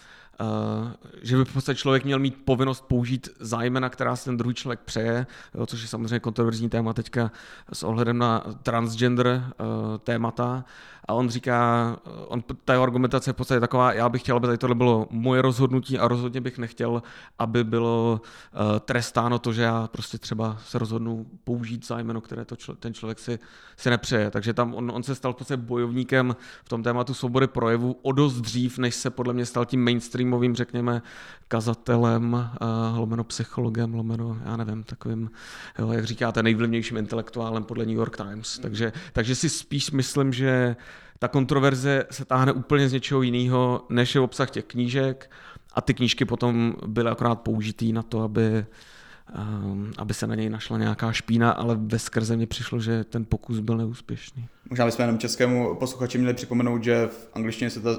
že 1.23 1.37
by 1.37 1.45
v 1.45 1.53
podstatě 1.53 1.79
člověk 1.79 2.05
měl 2.05 2.19
mít 2.19 2.43
povinnost 2.45 2.85
použít 2.89 3.29
zájmena, 3.41 3.89
která 3.89 4.17
si 4.17 4.25
ten 4.25 4.37
druhý 4.37 4.55
člověk 4.55 4.81
přeje, 4.81 5.27
což 5.67 5.83
je 5.83 5.89
samozřejmě 5.89 6.21
kontroverzní 6.21 6.69
téma 6.69 6.93
teďka 6.93 7.31
s 7.73 7.83
ohledem 7.83 8.19
na 8.19 8.45
transgender 8.63 9.27
uh, 9.27 9.67
témata. 9.99 10.65
A 11.09 11.13
on 11.13 11.29
říká, 11.29 11.97
on, 12.27 12.43
ta 12.65 12.73
jeho 12.73 12.83
argumentace 12.83 13.31
je 13.31 13.33
v 13.33 13.37
podstatě 13.37 13.61
taková, 13.61 13.93
já 13.93 14.09
bych 14.09 14.23
chtěl, 14.23 14.37
aby 14.37 14.47
tady 14.47 14.59
tohle 14.59 14.75
bylo 14.75 15.07
moje 15.11 15.43
rozhodnutí 15.43 15.99
a 15.99 16.09
rozhodně 16.09 16.41
bych 16.41 16.59
nechtěl, 16.59 17.03
aby 17.39 17.65
bylo 17.65 18.21
trestáno 18.81 19.39
to, 19.39 19.53
že 19.53 19.63
já 19.63 19.89
prostě 19.89 20.19
třeba 20.19 20.57
se 20.65 20.79
rozhodnu 20.79 21.27
použít 21.45 21.87
zájmeno, 21.87 22.21
které 22.21 22.45
to 22.45 22.57
člo, 22.57 22.75
ten 22.75 22.95
člověk 22.95 23.19
si, 23.19 23.39
si 23.77 23.91
nepřeje. 23.91 24.31
Takže 24.31 24.55
tam 24.55 24.75
on, 24.75 24.93
on 24.95 25.03
se 25.03 25.15
stal 25.15 25.33
v 25.33 25.37
podstatě 25.37 25.57
bojovníkem 25.57 26.37
v 26.65 26.69
tom 26.69 26.83
tématu 26.83 27.15
svobody 27.15 27.47
projevu 27.47 27.97
o 28.03 28.13
dost 28.13 28.41
dřív, 28.41 28.79
než 28.79 28.95
se 28.95 29.11
podle 29.11 29.35
mě 29.35 29.47
stal 29.47 29.65
tím 29.65 29.85
mainstreamovým, 30.31 30.55
řekněme, 30.55 31.03
kazatelem, 31.49 32.33
uh, 32.33 32.99
lomeno 32.99 33.25
psychologem, 33.25 33.95
lomeno, 33.95 34.39
já 34.45 34.57
nevím, 34.57 34.83
takovým, 34.83 35.31
jo, 35.79 35.93
jak 35.93 36.05
říkáte, 36.05 36.43
nejvlivnějším 36.43 36.97
intelektuálem 36.97 37.65
podle 37.65 37.87
New 37.87 37.97
York 37.97 38.17
Times. 38.17 38.59
Takže, 38.59 38.93
takže 39.13 39.35
si 39.35 39.49
spíš 39.49 39.91
myslím, 39.91 40.33
že 40.33 40.77
ta 41.19 41.29
kontroverze 41.29 42.05
se 42.11 42.25
táhne 42.25 42.53
úplně 42.53 42.89
z 42.89 42.93
něčeho 42.93 43.23
jiného, 43.23 43.87
než 43.89 44.15
je 44.15 44.21
obsah 44.21 44.51
těch 44.51 44.65
knížek 44.65 45.31
a 45.75 45.81
ty 45.81 45.95
knížky 45.95 46.25
potom 46.25 46.75
byly 46.87 47.11
akorát 47.11 47.35
použitý 47.35 47.93
na 47.93 48.03
to, 48.03 48.23
aby, 48.23 48.65
um, 49.65 49.93
aby 49.99 50.15
se 50.15 50.27
na 50.27 50.35
něj 50.35 50.51
našla 50.51 50.79
nějaká 50.79 51.13
špína, 51.13 51.51
ale 51.51 51.77
ve 51.79 51.99
skrze 51.99 52.37
mi 52.37 52.47
přišlo, 52.47 52.81
že 52.81 53.05
ten 53.05 53.25
pokus 53.25 53.61
byl 53.61 53.77
neúspěšný. 53.77 54.49
Možná 54.71 54.87
bychom 54.87 55.03
jenom 55.03 55.19
českému 55.19 55.75
posluchači 55.75 56.19
měli 56.19 56.35
připomenout, 56.35 56.85
že 56.85 57.07
v 57.07 57.29
angličtině 57.35 57.71
se 57.71 57.81
ta 57.81 57.91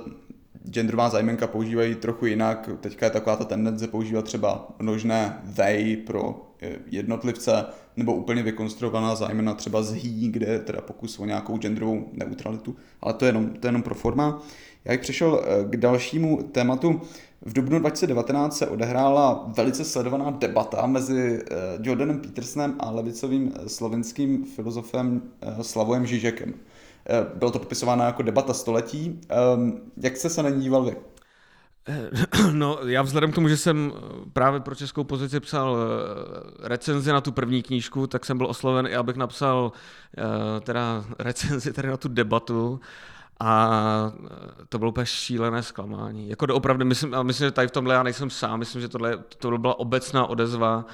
genderová 0.70 1.10
zájmenka 1.10 1.48
používají 1.48 1.96
trochu 1.96 2.25
jinak. 2.25 2.70
Teďka 2.79 3.05
je 3.05 3.10
taková 3.10 3.36
ta 3.36 3.46
tendence 3.46 3.88
používat 3.88 4.25
třeba 4.25 4.67
množné 4.79 5.41
they 5.55 5.98
pro 5.98 6.51
eh, 6.62 6.70
jednotlivce, 6.88 7.65
nebo 7.98 8.15
úplně 8.15 8.43
vykonstruovaná 8.43 9.15
zájmena 9.15 9.53
třeba 9.53 9.84
z 9.84 9.93
he, 9.93 10.27
kde 10.27 10.46
je 10.46 10.60
teda 10.60 10.81
pokus 10.81 11.20
o 11.20 11.25
nějakou 11.25 11.58
genderovou 11.58 12.10
neutralitu, 12.13 12.75
ale 13.01 13.13
to 13.13 13.25
je 13.25 13.29
jenom, 13.29 13.50
to 13.50 13.67
je 13.67 13.70
jenom 13.70 13.84
pro 13.84 13.96
forma. 13.96 14.43
Já 14.86 14.91
bych 14.91 15.01
přešel 15.01 15.43
eh, 15.43 15.65
k 15.70 15.77
dalšímu 15.77 16.43
tématu. 16.43 17.01
V 17.41 17.53
dubnu 17.53 17.79
2019 17.79 18.58
se 18.58 18.67
odehrála 18.67 19.46
velice 19.58 19.86
sledovaná 19.86 20.31
debata 20.31 20.86
mezi 20.86 21.39
eh, 21.39 21.55
Jordanem 21.81 22.20
Petersonem 22.20 22.75
a 22.79 22.91
levicovým 22.91 23.53
slovenským 23.67 24.46
filozofem 24.46 25.22
Slavojem 25.62 26.05
Žižekem. 26.05 26.53
Eh, 27.10 27.25
bylo 27.36 27.51
to 27.51 27.60
popisováno 27.60 28.03
jako 28.03 28.24
debata 28.24 28.53
století. 28.53 29.22
Ehm, 29.29 29.91
jak 29.98 30.17
jste 30.17 30.29
se 30.29 30.43
na 30.43 30.50
ní 30.50 30.62
díval 30.62 30.84
vy? 30.84 30.96
Eh, 31.88 32.10
no, 32.51 32.79
já 32.86 33.01
vzhledem 33.01 33.31
k 33.31 33.36
tomu, 33.36 33.48
že 33.48 33.58
jsem 33.58 33.93
eh, 33.96 34.01
právě 34.34 34.60
pro 34.60 34.75
českou 34.75 35.03
pozici 35.03 35.39
psal 35.39 35.77
recenzi 36.60 37.12
na 37.12 37.22
tu 37.22 37.31
první 37.31 37.63
knížku, 37.63 38.08
tak 38.08 38.25
jsem 38.25 38.38
byl 38.38 38.48
osloven 38.48 38.88
i 38.88 38.96
abych 38.96 39.15
napsal 39.15 39.72
teda 40.62 41.05
recenzi 41.20 41.74
tady 41.74 41.88
na 41.88 41.98
tu 41.98 42.08
debatu. 42.08 42.79
A 43.43 44.13
to 44.70 44.79
bylo 44.79 44.91
úplně 44.91 45.05
šílené 45.05 45.63
zklamání. 45.63 46.29
Jako 46.29 46.46
opravdu, 46.46 46.86
myslím, 46.86 47.15
a 47.15 47.24
myslím, 47.24 47.48
že 47.48 47.51
tady 47.51 47.67
v 47.67 47.72
tomhle 47.72 47.96
já 47.96 48.03
nejsem 48.03 48.29
sám, 48.29 48.60
myslím, 48.60 48.81
že 48.81 48.89
tohle, 48.89 49.17
to 49.38 49.58
byla 49.58 49.79
obecná 49.79 50.25
odezva 50.25 50.86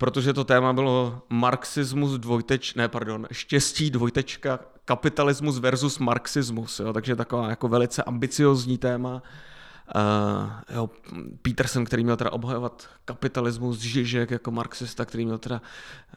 protože 0.00 0.32
to 0.32 0.44
téma 0.44 0.72
bylo 0.72 1.22
marxismus 1.28 2.12
dvojteč, 2.12 2.74
ne, 2.74 2.88
pardon, 2.88 3.26
štěstí 3.32 3.90
dvojtečka, 3.90 4.58
kapitalismus 4.90 5.58
versus 5.58 5.98
marxismus, 5.98 6.80
jo, 6.80 6.92
takže 6.92 7.16
taková 7.16 7.50
jako 7.50 7.68
velice 7.68 8.02
ambiciozní 8.02 8.78
téma. 8.78 9.22
Uh, 9.94 10.50
jo, 10.76 10.90
Peterson, 11.42 11.84
který 11.84 12.04
měl 12.04 12.16
teda 12.16 12.32
obhajovat 12.32 12.88
kapitalismus, 13.04 13.78
Žižek 13.78 14.30
jako 14.30 14.50
marxista, 14.50 15.04
který 15.04 15.24
měl 15.24 15.38
teda 15.38 15.62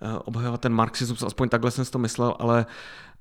uh, 0.01 0.09
obhajovat 0.25 0.61
ten 0.61 0.73
marxismus, 0.73 1.23
aspoň 1.23 1.49
takhle 1.49 1.71
jsem 1.71 1.85
si 1.85 1.91
to 1.91 1.99
myslel, 1.99 2.35
ale 2.39 2.65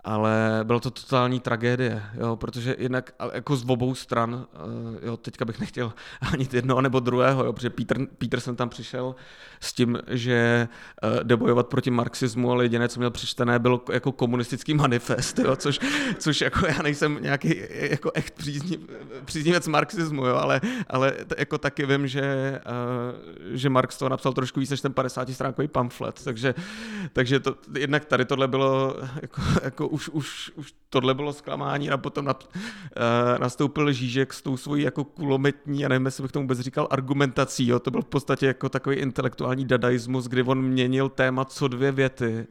ale 0.05 0.61
bylo 0.65 0.81
to 0.81 0.91
totální 0.91 1.41
tragédie, 1.41 2.03
jo, 2.15 2.37
protože 2.37 2.77
jinak 2.79 3.15
jako 3.33 3.57
z 3.57 3.65
obou 3.69 3.95
stran, 3.95 4.47
eh, 4.55 5.07
jo, 5.07 5.17
teďka 5.17 5.45
bych 5.45 5.61
nechtěl 5.61 5.93
ani 6.33 6.49
jednoho 6.53 6.81
nebo 6.81 7.01
druhého, 7.01 7.45
jo, 7.45 7.53
protože 7.53 7.71
Peter, 7.71 7.99
Peterson 8.19 8.57
tam 8.57 8.69
přišel 8.69 9.15
s 9.61 9.73
tím, 9.73 9.99
že 10.09 10.69
uh, 11.03 11.23
jde 11.23 11.37
bojovat 11.37 11.67
proti 11.67 11.91
marxismu, 11.91 12.53
ale 12.53 12.65
jediné, 12.65 12.89
co 12.89 13.01
měl 13.01 13.11
přečtené, 13.11 13.59
bylo 13.59 13.85
jako 13.93 14.13
komunistický 14.13 14.75
manifest, 14.75 15.39
jo, 15.39 15.57
což, 15.57 15.81
což 16.19 16.41
jako 16.41 16.67
já 16.67 16.83
nejsem 16.83 17.19
nějaký 17.21 17.63
jako 17.71 18.11
echt 18.15 18.35
přízniv, 18.35 18.81
příznivec 19.25 19.69
marxismu, 19.69 20.27
jo, 20.27 20.37
ale, 20.37 20.61
ale 20.87 21.13
jako 21.39 21.59
taky 21.59 21.87
vím, 21.87 22.07
že, 22.07 22.61
že 23.53 23.69
Marx 23.69 23.99
to 23.99 24.09
napsal 24.09 24.33
trošku 24.33 24.61
víc 24.61 24.71
než 24.71 24.81
ten 24.81 24.93
50 24.93 25.29
stránkový 25.31 25.69
pamflet, 25.69 26.25
takže, 26.25 26.55
takže 27.13 27.41
to, 27.41 27.55
jednak 27.79 28.05
tady 28.05 28.25
tohle 28.25 28.49
bylo 28.49 28.97
jako, 29.23 29.43
jako 29.63 29.92
už, 29.93 30.09
už, 30.09 30.53
už 30.55 30.75
tohle 30.91 31.15
bylo 31.15 31.33
zklamání 31.33 31.91
a 31.91 31.97
potom 31.97 32.25
na, 32.25 32.35
uh, 32.35 33.39
nastoupil 33.39 33.93
Žížek 33.93 34.33
s 34.33 34.43
tou 34.43 34.57
svojí 34.57 34.85
jako 34.85 35.05
kulometní, 35.05 35.81
já 35.81 35.89
nevím, 35.89 36.07
jestli 36.07 36.23
bych 36.23 36.33
tomu 36.33 36.45
vůbec 36.45 36.61
říkal, 36.61 36.89
argumentací, 36.91 37.67
jo, 37.67 37.79
to 37.79 37.91
byl 37.91 38.03
v 38.03 38.09
podstatě 38.09 38.47
jako 38.47 38.69
takový 38.69 38.97
intelektuální 38.97 39.65
dadaismus, 39.65 40.27
kdy 40.29 40.43
on 40.43 40.63
měnil 40.63 41.09
téma 41.09 41.45
co 41.45 41.69
dvě 41.69 41.93
věty 41.93 42.47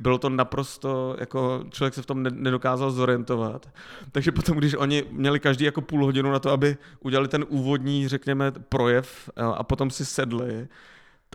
bylo 0.00 0.18
to 0.18 0.28
naprosto, 0.28 1.16
jako 1.20 1.64
člověk 1.70 1.94
se 1.94 2.02
v 2.02 2.06
tom 2.06 2.22
nedokázal 2.22 2.90
zorientovat. 2.90 3.68
Takže 4.12 4.32
potom, 4.32 4.56
když 4.56 4.74
oni 4.74 5.04
měli 5.10 5.40
každý 5.40 5.64
jako 5.64 5.80
půl 5.80 6.04
hodinu 6.04 6.30
na 6.30 6.38
to, 6.38 6.50
aby 6.50 6.76
udělali 7.00 7.28
ten 7.28 7.44
úvodní, 7.48 8.08
řekněme, 8.08 8.50
projev 8.50 9.30
a 9.36 9.62
potom 9.62 9.90
si 9.90 10.04
sedli, 10.04 10.68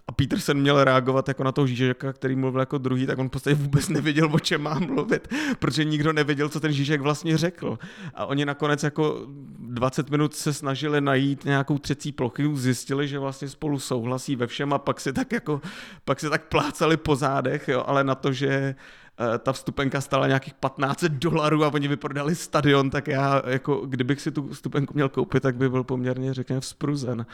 a 0.07 0.11
Peterson 0.11 0.57
měl 0.57 0.83
reagovat 0.83 1.27
jako 1.27 1.43
na 1.43 1.51
toho 1.51 1.67
Žížeka, 1.67 2.13
který 2.13 2.35
mluvil 2.35 2.59
jako 2.59 2.77
druhý, 2.77 3.07
tak 3.07 3.19
on 3.19 3.27
v 3.27 3.31
podstatě 3.31 3.55
vůbec 3.55 3.89
nevěděl, 3.89 4.29
o 4.33 4.39
čem 4.39 4.61
má 4.61 4.79
mluvit, 4.79 5.27
protože 5.59 5.83
nikdo 5.83 6.13
nevěděl, 6.13 6.49
co 6.49 6.59
ten 6.59 6.73
Žížek 6.73 7.01
vlastně 7.01 7.37
řekl. 7.37 7.79
A 8.13 8.25
oni 8.25 8.45
nakonec 8.45 8.83
jako 8.83 9.25
20 9.59 10.09
minut 10.09 10.35
se 10.35 10.53
snažili 10.53 11.01
najít 11.01 11.45
nějakou 11.45 11.77
třecí 11.77 12.11
plochu, 12.11 12.55
zjistili, 12.55 13.07
že 13.07 13.19
vlastně 13.19 13.49
spolu 13.49 13.79
souhlasí 13.79 14.35
ve 14.35 14.47
všem 14.47 14.73
a 14.73 14.77
pak 14.77 14.99
si 14.99 15.13
tak 15.13 15.31
jako, 15.31 15.61
pak 16.05 16.19
si 16.19 16.29
tak 16.29 16.45
plácali 16.45 16.97
po 16.97 17.15
zádech, 17.15 17.67
jo, 17.67 17.83
ale 17.87 18.03
na 18.03 18.15
to, 18.15 18.33
že 18.33 18.49
eh, 18.49 19.37
ta 19.37 19.53
vstupenka 19.53 20.01
stála 20.01 20.27
nějakých 20.27 20.53
15 20.53 21.03
dolarů 21.03 21.63
a 21.63 21.73
oni 21.73 21.87
vyprodali 21.87 22.35
stadion, 22.35 22.89
tak 22.89 23.07
já, 23.07 23.41
jako, 23.47 23.75
kdybych 23.75 24.21
si 24.21 24.31
tu 24.31 24.49
vstupenku 24.49 24.93
měl 24.93 25.09
koupit, 25.09 25.43
tak 25.43 25.55
by 25.55 25.69
byl 25.69 25.83
poměrně, 25.83 26.33
řekněme, 26.33 26.61
vzpruzen. 26.61 27.25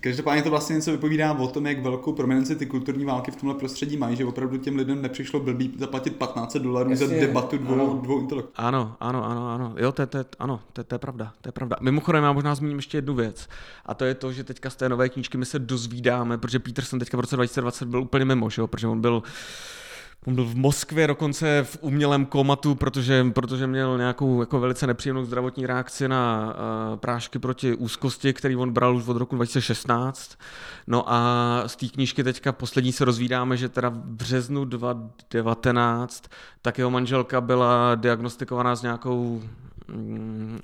Každopádně 0.00 0.42
to 0.42 0.50
vlastně 0.50 0.76
něco 0.76 0.92
vypovídá 0.92 1.32
o 1.32 1.48
tom, 1.48 1.66
jak 1.66 1.82
velkou 1.82 2.12
prominenci 2.12 2.56
ty 2.56 2.66
kulturní 2.66 3.04
války 3.04 3.30
v 3.30 3.36
tomhle 3.36 3.58
prostředí 3.58 3.96
mají, 3.96 4.16
že 4.16 4.24
opravdu 4.24 4.58
těm 4.58 4.76
lidem 4.76 5.02
nepřišlo 5.02 5.40
blbý 5.40 5.74
zaplatit 5.78 6.16
15 6.16 6.56
dolarů 6.56 6.94
za 6.94 7.06
debatu 7.06 7.58
dvou, 7.58 7.74
ano. 7.74 8.00
dvou 8.02 8.20
intelektů. 8.20 8.52
Ano, 8.56 8.96
ano, 9.00 9.24
ano, 9.24 9.48
ano. 9.48 9.74
Jo, 9.76 9.92
to, 9.92 10.06
to, 10.06 10.18
ano, 10.38 10.60
to, 10.72 10.84
to, 10.84 10.94
je 10.94 10.98
pravda, 10.98 11.32
to 11.40 11.48
je 11.48 11.52
pravda. 11.52 11.76
Mimochodem, 11.80 12.24
já 12.24 12.32
možná 12.32 12.54
zmíním 12.54 12.78
ještě 12.78 12.98
jednu 12.98 13.14
věc. 13.14 13.48
A 13.86 13.94
to 13.94 14.04
je 14.04 14.14
to, 14.14 14.32
že 14.32 14.44
teďka 14.44 14.70
z 14.70 14.76
té 14.76 14.88
nové 14.88 15.08
knížky 15.08 15.38
my 15.38 15.46
se 15.46 15.58
dozvídáme, 15.58 16.38
protože 16.38 16.58
Peterson 16.58 16.98
teďka 16.98 17.16
v 17.16 17.20
roce 17.20 17.36
2020 17.36 17.88
byl 17.88 18.02
úplně 18.02 18.24
mimo, 18.24 18.50
že 18.50 18.62
jo? 18.62 18.66
protože 18.66 18.86
on 18.86 19.00
byl 19.00 19.22
On 20.26 20.34
byl 20.34 20.44
v 20.44 20.56
Moskvě 20.56 21.06
dokonce 21.06 21.64
v 21.64 21.78
umělém 21.80 22.26
komatu, 22.26 22.74
protože, 22.74 23.26
protože 23.34 23.66
měl 23.66 23.98
nějakou 23.98 24.40
jako 24.40 24.60
velice 24.60 24.86
nepříjemnou 24.86 25.24
zdravotní 25.24 25.66
reakci 25.66 26.08
na 26.08 26.54
uh, 26.90 26.96
prášky 26.96 27.38
proti 27.38 27.74
úzkosti, 27.74 28.32
který 28.32 28.56
on 28.56 28.72
bral 28.72 28.96
už 28.96 29.08
od 29.08 29.16
roku 29.16 29.36
2016. 29.36 30.38
No 30.86 31.12
a 31.12 31.62
z 31.66 31.76
té 31.76 31.86
knížky 31.86 32.24
teďka 32.24 32.52
poslední 32.52 32.92
se 32.92 33.04
rozvídáme, 33.04 33.56
že 33.56 33.68
teda 33.68 33.88
v 33.88 33.98
březnu 33.98 34.64
2019 34.64 36.24
tak 36.62 36.78
jeho 36.78 36.90
manželka 36.90 37.40
byla 37.40 37.94
diagnostikovaná 37.94 38.76
s 38.76 38.82
nějakou 38.82 39.42
mm, 39.88 40.58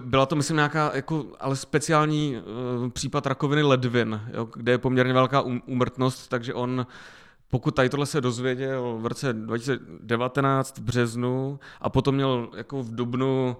byla 0.00 0.26
to, 0.26 0.36
myslím, 0.36 0.56
nějaká 0.56 0.90
jako, 0.94 1.26
ale 1.40 1.56
speciální 1.56 2.36
uh, 2.36 2.88
případ 2.88 3.26
rakoviny 3.26 3.62
ledvin, 3.62 4.20
jo, 4.34 4.48
kde 4.54 4.72
je 4.72 4.78
poměrně 4.78 5.12
velká 5.12 5.40
úmrtnost, 5.66 6.28
takže 6.28 6.54
on 6.54 6.86
pokud 7.50 7.74
tady 7.74 7.88
tohle 7.88 8.06
se 8.06 8.20
dozvěděl 8.20 8.98
v 9.00 9.06
roce 9.06 9.32
2019 9.32 10.78
v 10.78 10.82
březnu 10.82 11.58
a 11.80 11.90
potom 11.90 12.14
měl 12.14 12.48
jako 12.56 12.82
v 12.82 12.94
dubnu 12.94 13.56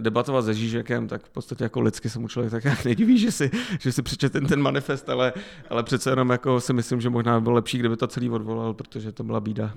debatovat 0.00 0.44
se 0.44 0.54
Žížekem, 0.54 1.08
tak 1.08 1.24
v 1.24 1.30
podstatě 1.30 1.64
jako 1.64 1.80
lidsky 1.80 2.10
se 2.10 2.18
mu 2.18 2.28
člověk 2.28 2.50
tak 2.50 2.64
jak 2.64 2.84
nediví, 2.84 3.18
že 3.18 3.32
si, 3.32 3.50
že 3.80 3.92
si 3.92 4.02
přečet 4.02 4.32
ten, 4.32 4.46
ten 4.46 4.62
manifest, 4.62 5.08
ale, 5.08 5.32
ale 5.70 5.82
přece 5.82 6.10
jenom 6.10 6.30
jako 6.30 6.60
si 6.60 6.72
myslím, 6.72 7.00
že 7.00 7.10
možná 7.10 7.40
by 7.40 7.42
bylo 7.42 7.54
lepší, 7.54 7.78
kdyby 7.78 7.96
to 7.96 8.06
celý 8.06 8.30
odvolal, 8.30 8.74
protože 8.74 9.12
to 9.12 9.24
byla 9.24 9.40
bída. 9.40 9.74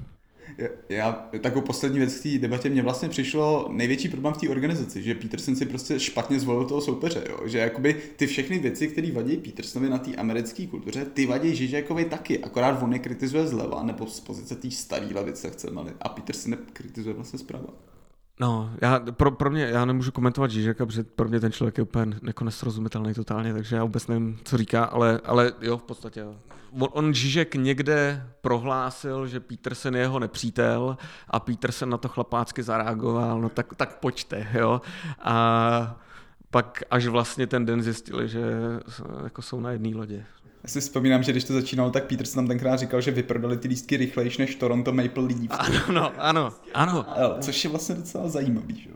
Já 0.90 1.30
takovou 1.42 1.66
poslední 1.66 2.00
věc 2.00 2.20
k 2.20 2.24
té 2.24 2.38
debatě, 2.38 2.70
mně 2.70 2.82
vlastně 2.82 3.10
přišlo 3.10 3.70
největší 3.72 4.10
problém 4.10 4.34
v 4.34 4.38
té 4.38 4.50
organizaci, 4.50 5.04
že 5.04 5.16
Peterson 5.16 5.56
si 5.56 5.66
prostě 5.66 6.00
špatně 6.00 6.40
zvolil 6.40 6.66
toho 6.66 6.82
soupeře, 6.82 7.24
jo? 7.30 7.48
že 7.48 7.58
jakoby 7.58 7.96
ty 8.16 8.28
všechny 8.28 8.60
věci, 8.60 8.88
které 8.88 9.12
vadí 9.12 9.38
Petersonovi 9.38 9.90
na 9.90 9.98
té 9.98 10.16
americké 10.16 10.68
kultuře, 10.68 11.06
ty 11.06 11.26
vadí 11.26 11.56
Žižekovi 11.56 12.06
taky, 12.06 12.40
akorát 12.40 12.84
on 12.84 12.94
je 12.94 13.00
kritizuje 13.00 13.48
zleva, 13.48 13.84
nebo 13.84 14.08
z 14.08 14.20
pozice 14.20 14.56
té 14.56 14.72
staré 14.72 15.08
levice 15.14 15.50
chceme, 15.50 15.82
a 16.02 16.10
Peterson 16.10 16.58
kritizuje 16.74 17.16
vlastně 17.16 17.40
zprava. 17.40 17.68
No, 18.40 18.72
já, 18.82 19.00
pro, 19.00 19.32
pro 19.32 19.52
mě, 19.52 19.64
já 19.64 19.86
nemůžu 19.86 20.12
komentovat 20.12 20.52
Žižeka, 20.52 20.86
protože 20.86 21.04
pro 21.04 21.30
mě 21.30 21.40
ten 21.40 21.52
člověk 21.52 21.78
je 21.78 21.84
úplně 21.84 22.18
jako 22.24 22.44
nesrozumitelný 22.44 23.14
totálně, 23.14 23.54
takže 23.54 23.76
já 23.76 23.84
vůbec 23.84 24.08
nevím, 24.08 24.40
co 24.44 24.58
říká, 24.58 24.84
ale, 24.84 25.22
ale 25.26 25.54
jo, 25.62 25.78
v 25.78 25.84
podstatě. 25.84 26.24
On, 26.24 26.88
on 26.92 27.14
Žižek 27.14 27.56
někde 27.56 28.28
prohlásil, 28.42 29.28
že 29.28 29.40
Peterson 29.40 29.96
je 29.96 30.02
jeho 30.02 30.20
nepřítel 30.20 30.98
a 31.28 31.40
Peterson 31.40 31.90
na 31.90 31.98
to 31.98 32.08
chlapácky 32.08 32.64
zareagoval, 32.64 33.42
no 33.42 33.50
tak, 33.50 33.76
tak 33.76 34.00
pojďte, 34.00 34.48
jo. 34.54 34.82
A 35.20 36.00
pak 36.52 36.84
až 36.92 37.08
vlastně 37.08 37.48
ten 37.48 37.66
den 37.66 37.82
zjistili, 37.82 38.30
že 38.30 38.42
jako 39.24 39.42
jsou 39.42 39.60
na 39.60 39.72
jedné 39.72 39.96
lodě. 39.96 40.26
Já 40.64 40.70
si 40.70 40.82
vzpomínám, 40.82 41.24
že 41.24 41.32
když 41.32 41.44
to 41.44 41.54
začínalo, 41.54 41.92
tak 41.92 42.04
Peter 42.04 42.26
se 42.26 42.36
tam 42.36 42.48
tenkrát 42.48 42.80
říkal, 42.80 43.02
že 43.02 43.12
vyprodali 43.12 43.58
ty 43.58 43.68
lístky 43.68 43.98
rychlejší 43.98 44.42
než 44.42 44.56
Toronto 44.56 44.94
Maple 44.94 45.24
Leafs. 45.24 45.58
Ano, 45.60 45.80
no, 45.92 46.12
ano, 46.18 46.54
ano. 46.74 47.06
Což 47.42 47.64
je 47.64 47.70
vlastně 47.70 47.96
docela 47.96 48.30
zajímavý, 48.30 48.82
že 48.82 48.90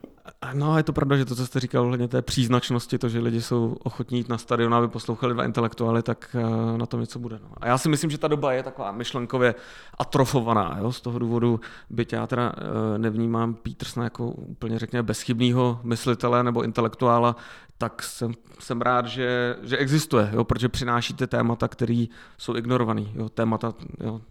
No, 0.54 0.78
je 0.78 0.84
to 0.84 0.94
pravda, 0.94 1.18
že 1.18 1.26
to, 1.26 1.36
co 1.36 1.46
jste 1.46 1.60
říkal 1.60 1.84
ohledně 1.84 2.08
té 2.08 2.22
příznačnosti, 2.22 2.98
to, 2.98 3.10
že 3.10 3.20
lidi 3.20 3.42
jsou 3.42 3.78
ochotní 3.84 4.18
jít 4.18 4.30
na 4.30 4.38
stadion, 4.38 4.74
aby 4.74 4.88
poslouchali 4.88 5.34
dva 5.34 5.46
intelektuály, 5.46 6.04
tak 6.04 6.36
eh, 6.40 6.78
na 6.78 6.86
tom 6.86 7.00
něco 7.00 7.20
bude. 7.20 7.40
No. 7.44 7.50
A 7.58 7.68
já 7.68 7.78
si 7.78 7.90
myslím, 7.90 8.10
že 8.10 8.18
ta 8.18 8.28
doba 8.28 8.54
je 8.54 8.64
taková 8.64 8.92
myšlenkově 8.92 9.56
atrofovaná. 9.98 10.78
Jo? 10.82 10.92
Z 10.92 11.02
toho 11.02 11.20
důvodu, 11.20 11.60
byť 11.90 12.14
já 12.14 12.28
teda 12.28 12.54
eh, 12.58 12.98
nevnímám 12.98 13.54
Petersona 13.54 14.04
jako 14.04 14.28
úplně, 14.28 14.80
řekněme, 14.80 15.04
bezchybného 15.04 15.80
myslitele 15.84 16.44
nebo 16.44 16.64
intelektuála, 16.64 17.36
tak 17.78 18.04
jsem, 18.04 18.32
jsem 18.60 18.82
rád, 18.82 19.06
že, 19.06 19.56
že 19.64 19.78
existuje, 19.78 20.30
jo? 20.34 20.44
protože 20.44 20.70
přinášíte 20.70 21.28
témata, 21.28 21.68
které 21.68 22.06
jsou 22.38 22.56
ignorované. 22.56 23.04
Témata, 23.34 23.74
jo? 24.00 24.22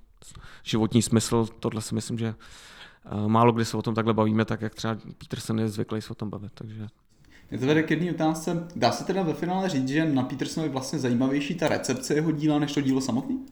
Životní 0.63 1.03
smysl, 1.03 1.47
tohle 1.61 1.83
si 1.83 1.95
myslím, 1.95 2.19
že 2.19 2.35
málo 3.27 3.53
kdy 3.53 3.65
se 3.65 3.77
o 3.77 3.83
tom 3.83 3.95
takhle 3.95 4.15
bavíme, 4.15 4.45
tak 4.45 4.61
jak 4.61 4.75
třeba 4.75 4.97
Peterson 5.19 5.59
je 5.59 5.69
zvyklý 5.69 6.03
se 6.03 6.11
o 6.11 6.15
tom 6.15 6.31
bavit. 6.31 6.53
Takže 6.55 6.87
je 7.51 7.59
to 7.59 7.67
vede 7.67 7.83
k 7.83 7.91
jedné 7.91 8.11
otázce. 8.11 8.67
Dá 8.77 8.93
se 8.93 9.05
teda 9.05 9.23
ve 9.23 9.35
finále 9.35 9.69
říct, 9.69 9.89
že 9.89 10.05
na 10.05 10.23
Petersonovi 10.23 10.73
vlastně 10.73 10.99
zajímavější 10.99 11.55
ta 11.55 11.69
recepce 11.69 12.15
jeho 12.15 12.31
díla, 12.31 12.59
než 12.59 12.73
to 12.73 12.81
dílo 12.81 13.01
samotný? 13.01 13.47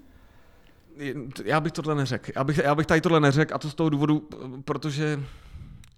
Já 1.45 1.61
bych 1.61 1.73
tohle 1.73 1.95
neřekl. 1.95 2.33
Já 2.37 2.45
bych, 2.45 2.59
já 2.59 2.75
bych 2.75 2.87
tady 2.87 3.01
tohle 3.01 3.21
neřekl 3.21 3.55
a 3.55 3.59
to 3.59 3.71
z 3.71 3.75
toho 3.75 3.91
důvodu, 3.91 4.29
protože 4.65 5.21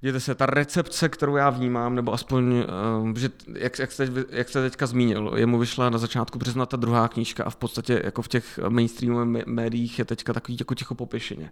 Dějte 0.00 0.20
se, 0.20 0.35
ta 0.35 0.46
recepce, 0.46 1.09
kterou 1.09 1.37
já 1.37 1.50
vnímám, 1.50 1.94
nebo 1.94 2.12
aspoň, 2.12 2.64
uh, 3.02 3.12
že 3.16 3.30
jak, 3.54 3.78
jak, 3.78 3.92
jste, 3.92 4.09
jak 4.30 4.48
jste 4.48 4.62
teďka 4.62 4.87
zmínil, 4.87 5.32
jemu 5.37 5.59
vyšla 5.59 5.90
na 5.90 5.98
začátku 5.98 6.38
března 6.38 6.66
ta 6.66 6.76
druhá 6.76 7.09
knížka 7.09 7.44
a 7.44 7.50
v 7.50 7.56
podstatě 7.56 8.02
jako 8.04 8.22
v 8.22 8.28
těch 8.28 8.59
mainstreamových 8.68 9.46
médiích 9.46 9.98
je 9.98 10.04
teďka 10.04 10.32
takový 10.32 10.56
jako 10.61 10.74
ticho 10.74 10.94
popěšeně. 10.94 11.50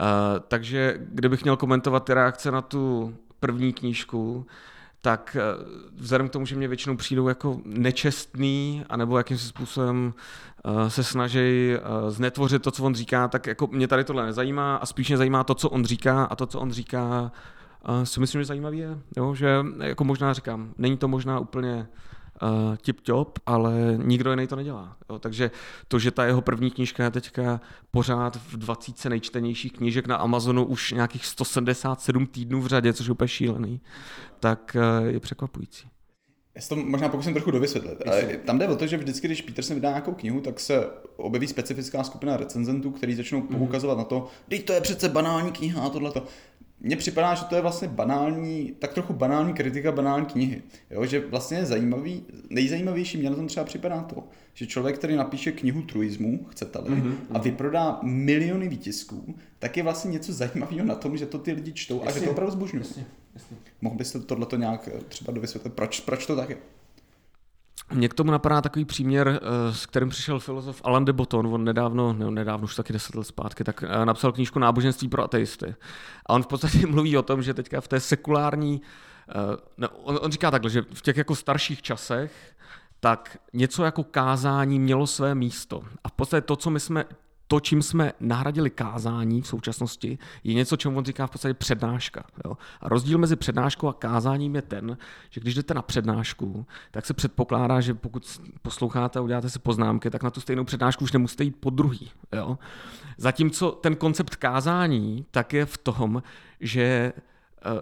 Uh, 0.00 0.04
takže 0.48 0.98
kdybych 0.98 1.42
měl 1.42 1.56
komentovat 1.56 2.04
ty 2.04 2.14
reakce 2.14 2.50
na 2.50 2.62
tu 2.62 3.14
první 3.40 3.72
knížku, 3.72 4.46
tak 5.02 5.36
uh, 5.36 5.72
vzhledem 5.96 6.28
k 6.28 6.32
tomu, 6.32 6.46
že 6.46 6.56
mě 6.56 6.68
většinou 6.68 6.96
přijdou 6.96 7.28
jako 7.28 7.60
nečestný, 7.64 8.84
anebo 8.88 9.18
jakým 9.18 9.38
způsobem 9.38 10.14
se 10.88 11.04
snaží 11.04 11.76
znetvořit 12.08 12.62
to, 12.62 12.70
co 12.70 12.84
on 12.84 12.94
říká, 12.94 13.28
tak 13.28 13.46
jako 13.46 13.66
mě 13.66 13.88
tady 13.88 14.04
tohle 14.04 14.26
nezajímá 14.26 14.76
a 14.76 14.86
spíš 14.86 15.08
mě 15.08 15.16
zajímá 15.16 15.44
to, 15.44 15.54
co 15.54 15.70
on 15.70 15.84
říká 15.84 16.24
a 16.24 16.36
to, 16.36 16.46
co 16.46 16.60
on 16.60 16.72
říká, 16.72 17.32
uh, 17.88 18.02
si 18.04 18.20
myslím, 18.20 18.40
že 18.40 18.44
zajímavý 18.44 18.78
je, 18.78 18.98
jo? 19.16 19.34
že 19.34 19.64
jako 19.82 20.04
možná 20.04 20.32
říkám, 20.32 20.74
není 20.78 20.96
to 20.96 21.08
možná 21.08 21.40
úplně 21.40 21.88
uh, 22.42 22.76
tip-top, 22.76 23.38
ale 23.46 23.72
nikdo 23.96 24.30
jiný 24.30 24.46
to 24.46 24.56
nedělá. 24.56 24.96
Jo? 25.10 25.18
Takže 25.18 25.50
to, 25.88 25.98
že 25.98 26.10
ta 26.10 26.24
jeho 26.24 26.40
první 26.40 26.70
knížka 26.70 27.04
je 27.04 27.10
teďka 27.10 27.60
pořád 27.90 28.36
v 28.36 28.56
20 28.56 29.04
nejčtenějších 29.08 29.72
knížek 29.72 30.06
na 30.06 30.16
Amazonu 30.16 30.64
už 30.64 30.92
nějakých 30.92 31.26
177 31.26 32.26
týdnů 32.26 32.60
v 32.60 32.66
řadě, 32.66 32.92
což 32.92 33.06
je 33.06 33.12
úplně 33.12 33.28
šílený, 33.28 33.80
tak 34.40 34.76
uh, 35.00 35.06
je 35.06 35.20
překvapující. 35.20 35.92
Já 36.54 36.62
si 36.62 36.68
to 36.68 36.76
možná 36.76 37.08
pokusím 37.08 37.32
trochu 37.32 37.50
dovysvětlit. 37.50 38.02
Ale 38.06 38.22
tam 38.22 38.58
jde 38.58 38.68
o 38.68 38.76
to, 38.76 38.86
že 38.86 38.96
vždycky, 38.96 39.26
když 39.26 39.42
Peterson 39.42 39.74
vydá 39.74 39.88
nějakou 39.88 40.12
knihu, 40.12 40.40
tak 40.40 40.60
se 40.60 40.86
objeví 41.16 41.46
specifická 41.46 42.04
skupina 42.04 42.36
recenzentů, 42.36 42.90
kteří 42.90 43.14
začnou 43.14 43.38
mhm. 43.38 43.58
poukazovat 43.58 43.96
mm. 43.96 43.98
na 43.98 44.04
to, 44.04 44.28
že 44.50 44.62
to 44.62 44.72
je 44.72 44.80
přece 44.80 45.08
banální 45.08 45.52
kniha 45.52 45.82
a 45.82 45.88
tohle 45.88 46.12
mně 46.82 46.96
připadá, 46.96 47.34
že 47.34 47.44
to 47.44 47.54
je 47.54 47.62
vlastně 47.62 47.88
banální, 47.88 48.74
tak 48.78 48.92
trochu 48.92 49.12
banální 49.12 49.54
kritika 49.54 49.92
banální 49.92 50.26
knihy. 50.26 50.62
Jo, 50.90 51.06
že 51.06 51.20
vlastně 51.20 51.58
je 51.58 51.66
zajímavý, 51.66 52.22
nejzajímavější 52.50 53.18
mě 53.18 53.30
na 53.30 53.36
tom 53.36 53.46
třeba 53.46 53.66
připadá 53.66 54.02
to, 54.02 54.24
že 54.54 54.66
člověk, 54.66 54.98
který 54.98 55.16
napíše 55.16 55.52
knihu 55.52 55.82
truismu, 55.82 56.46
chcete-li, 56.50 56.90
mm-hmm. 56.90 57.14
a 57.30 57.38
vyprodá 57.38 58.00
miliony 58.02 58.68
výtisků, 58.68 59.34
tak 59.58 59.76
je 59.76 59.82
vlastně 59.82 60.10
něco 60.10 60.32
zajímavého 60.32 60.84
na 60.84 60.94
tom, 60.94 61.16
že 61.16 61.26
to 61.26 61.38
ty 61.38 61.52
lidi 61.52 61.72
čtou 61.72 61.94
jasně, 62.04 62.10
a 62.10 62.18
že 62.18 62.24
to 62.24 62.30
opravdu 62.30 62.52
zbožňují. 62.52 62.84
Mohl 63.80 63.96
byste 63.96 64.20
tohleto 64.20 64.56
nějak 64.56 64.88
eh, 64.92 65.00
třeba 65.08 65.32
dovysvětlit, 65.32 65.72
proč, 65.72 66.00
proč 66.00 66.26
to 66.26 66.36
tak 66.36 66.50
je? 66.50 66.56
Mně 67.90 68.08
k 68.08 68.14
tomu 68.14 68.30
napadá 68.30 68.60
takový 68.60 68.84
příměr, 68.84 69.40
eh, 69.42 69.74
s 69.74 69.86
kterým 69.86 70.08
přišel 70.08 70.40
filozof 70.40 70.80
Alain 70.84 71.04
de 71.04 71.12
Botton, 71.12 71.46
on 71.46 71.64
nedávno, 71.64 72.12
ne, 72.12 72.30
nedávno 72.30 72.64
už 72.64 72.74
taky 72.74 72.92
deset 72.92 73.14
let 73.14 73.24
zpátky, 73.24 73.64
tak 73.64 73.84
eh, 73.88 74.06
napsal 74.06 74.32
knížku 74.32 74.58
Náboženství 74.58 75.08
pro 75.08 75.24
ateisty. 75.24 75.74
A 76.26 76.34
on 76.34 76.42
v 76.42 76.46
podstatě 76.46 76.86
mluví 76.86 77.16
o 77.16 77.22
tom, 77.22 77.42
že 77.42 77.54
teďka 77.54 77.80
v 77.80 77.88
té 77.88 78.00
sekulární, 78.00 78.82
no, 79.78 79.88
on, 79.88 80.18
on 80.22 80.32
říká 80.32 80.50
takhle, 80.50 80.70
že 80.70 80.82
v 80.94 81.02
těch 81.02 81.16
jako 81.16 81.34
starších 81.34 81.82
časech, 81.82 82.54
tak 83.00 83.38
něco 83.52 83.84
jako 83.84 84.04
kázání 84.04 84.78
mělo 84.78 85.06
své 85.06 85.34
místo. 85.34 85.82
A 86.04 86.08
v 86.08 86.12
podstatě 86.12 86.40
to, 86.40 86.56
co 86.56 86.70
my 86.70 86.80
jsme 86.80 87.04
to, 87.52 87.60
čím 87.60 87.82
jsme 87.82 88.12
nahradili 88.20 88.70
kázání 88.70 89.42
v 89.42 89.46
současnosti, 89.46 90.18
je 90.44 90.54
něco, 90.54 90.76
čemu 90.76 90.98
on 90.98 91.04
říká 91.04 91.26
v 91.26 91.30
podstatě 91.30 91.54
přednáška. 91.54 92.24
Jo? 92.44 92.56
A 92.80 92.88
rozdíl 92.88 93.18
mezi 93.18 93.36
přednáškou 93.36 93.88
a 93.88 93.92
kázáním 93.92 94.54
je 94.54 94.62
ten, 94.62 94.98
že 95.30 95.40
když 95.40 95.54
jdete 95.54 95.74
na 95.74 95.82
přednášku, 95.82 96.66
tak 96.90 97.06
se 97.06 97.14
předpokládá, 97.14 97.80
že 97.80 97.94
pokud 97.94 98.40
posloucháte 98.62 99.18
a 99.18 99.22
uděláte 99.22 99.50
si 99.50 99.58
poznámky, 99.58 100.10
tak 100.10 100.22
na 100.22 100.30
tu 100.30 100.40
stejnou 100.40 100.64
přednášku 100.64 101.04
už 101.04 101.12
nemusíte 101.12 101.44
jít 101.44 101.56
po 101.60 101.70
druhý. 101.70 102.10
Jo? 102.32 102.58
Zatímco 103.16 103.70
ten 103.70 103.96
koncept 103.96 104.36
kázání 104.36 105.26
tak 105.30 105.52
je 105.52 105.66
v 105.66 105.78
tom, 105.78 106.22
že 106.60 107.12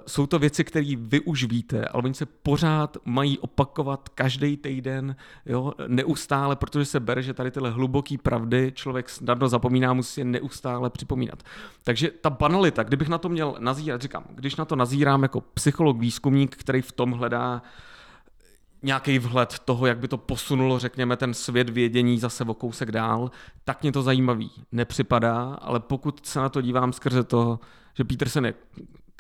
jsou 0.07 0.27
to 0.27 0.39
věci, 0.39 0.65
které 0.65 0.97
vy 0.97 1.21
už 1.21 1.45
víte, 1.45 1.85
ale 1.85 2.03
oni 2.03 2.15
se 2.15 2.27
pořád 2.27 2.97
mají 3.05 3.39
opakovat 3.39 4.09
každý 4.09 4.57
týden, 4.57 5.17
jo, 5.47 5.73
neustále, 5.87 6.57
protože 6.57 6.85
se 6.85 7.01
bere, 7.01 7.23
že 7.23 7.35
tady 7.35 7.51
tyhle 7.51 7.71
hluboké 7.71 8.19
pravdy 8.23 8.73
člověk 8.75 9.09
snadno 9.09 9.49
zapomíná, 9.49 9.93
musí 9.93 10.21
je 10.21 10.25
neustále 10.25 10.91
připomínat. 10.91 11.43
Takže 11.85 12.11
ta 12.11 12.31
banalita, 12.31 12.83
kdybych 12.83 13.09
na 13.09 13.19
to 13.19 13.29
měl 13.29 13.57
nazírat, 13.59 14.03
říkám, 14.03 14.25
když 14.31 14.57
na 14.57 14.65
to 14.65 14.77
nazírám 14.77 15.23
jako 15.23 15.41
psycholog, 15.41 15.99
výzkumník, 15.99 16.57
který 16.57 16.83
v 16.83 16.93
tom 16.93 17.13
hledá 17.13 17.63
nějaký 18.83 19.19
vhled 19.19 19.59
toho, 19.59 19.87
jak 19.87 19.99
by 19.99 20.09
to 20.09 20.19
posunulo, 20.19 20.79
řekněme, 20.79 21.17
ten 21.17 21.35
svět 21.35 21.71
vědění 21.71 22.19
zase 22.19 22.45
o 22.45 22.55
kousek 22.55 22.93
dál, 22.93 23.31
tak 23.65 23.83
mě 23.83 23.93
to 23.93 24.03
zajímavý 24.03 24.51
nepřipadá, 24.73 25.59
ale 25.63 25.81
pokud 25.81 26.27
se 26.27 26.41
na 26.41 26.49
to 26.49 26.61
dívám 26.61 26.93
skrze 26.93 27.25
to, 27.25 27.61
že 27.95 28.05
Peterson 28.05 28.47
je 28.47 28.55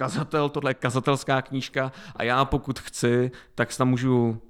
kazatel, 0.01 0.49
tohle 0.49 0.71
je 0.71 0.75
kazatelská 0.75 1.43
knížka 1.43 1.93
a 2.17 2.23
já 2.23 2.45
pokud 2.45 2.79
chci, 2.79 3.31
tak 3.55 3.77
tam 3.77 3.89
můžu 3.89 4.41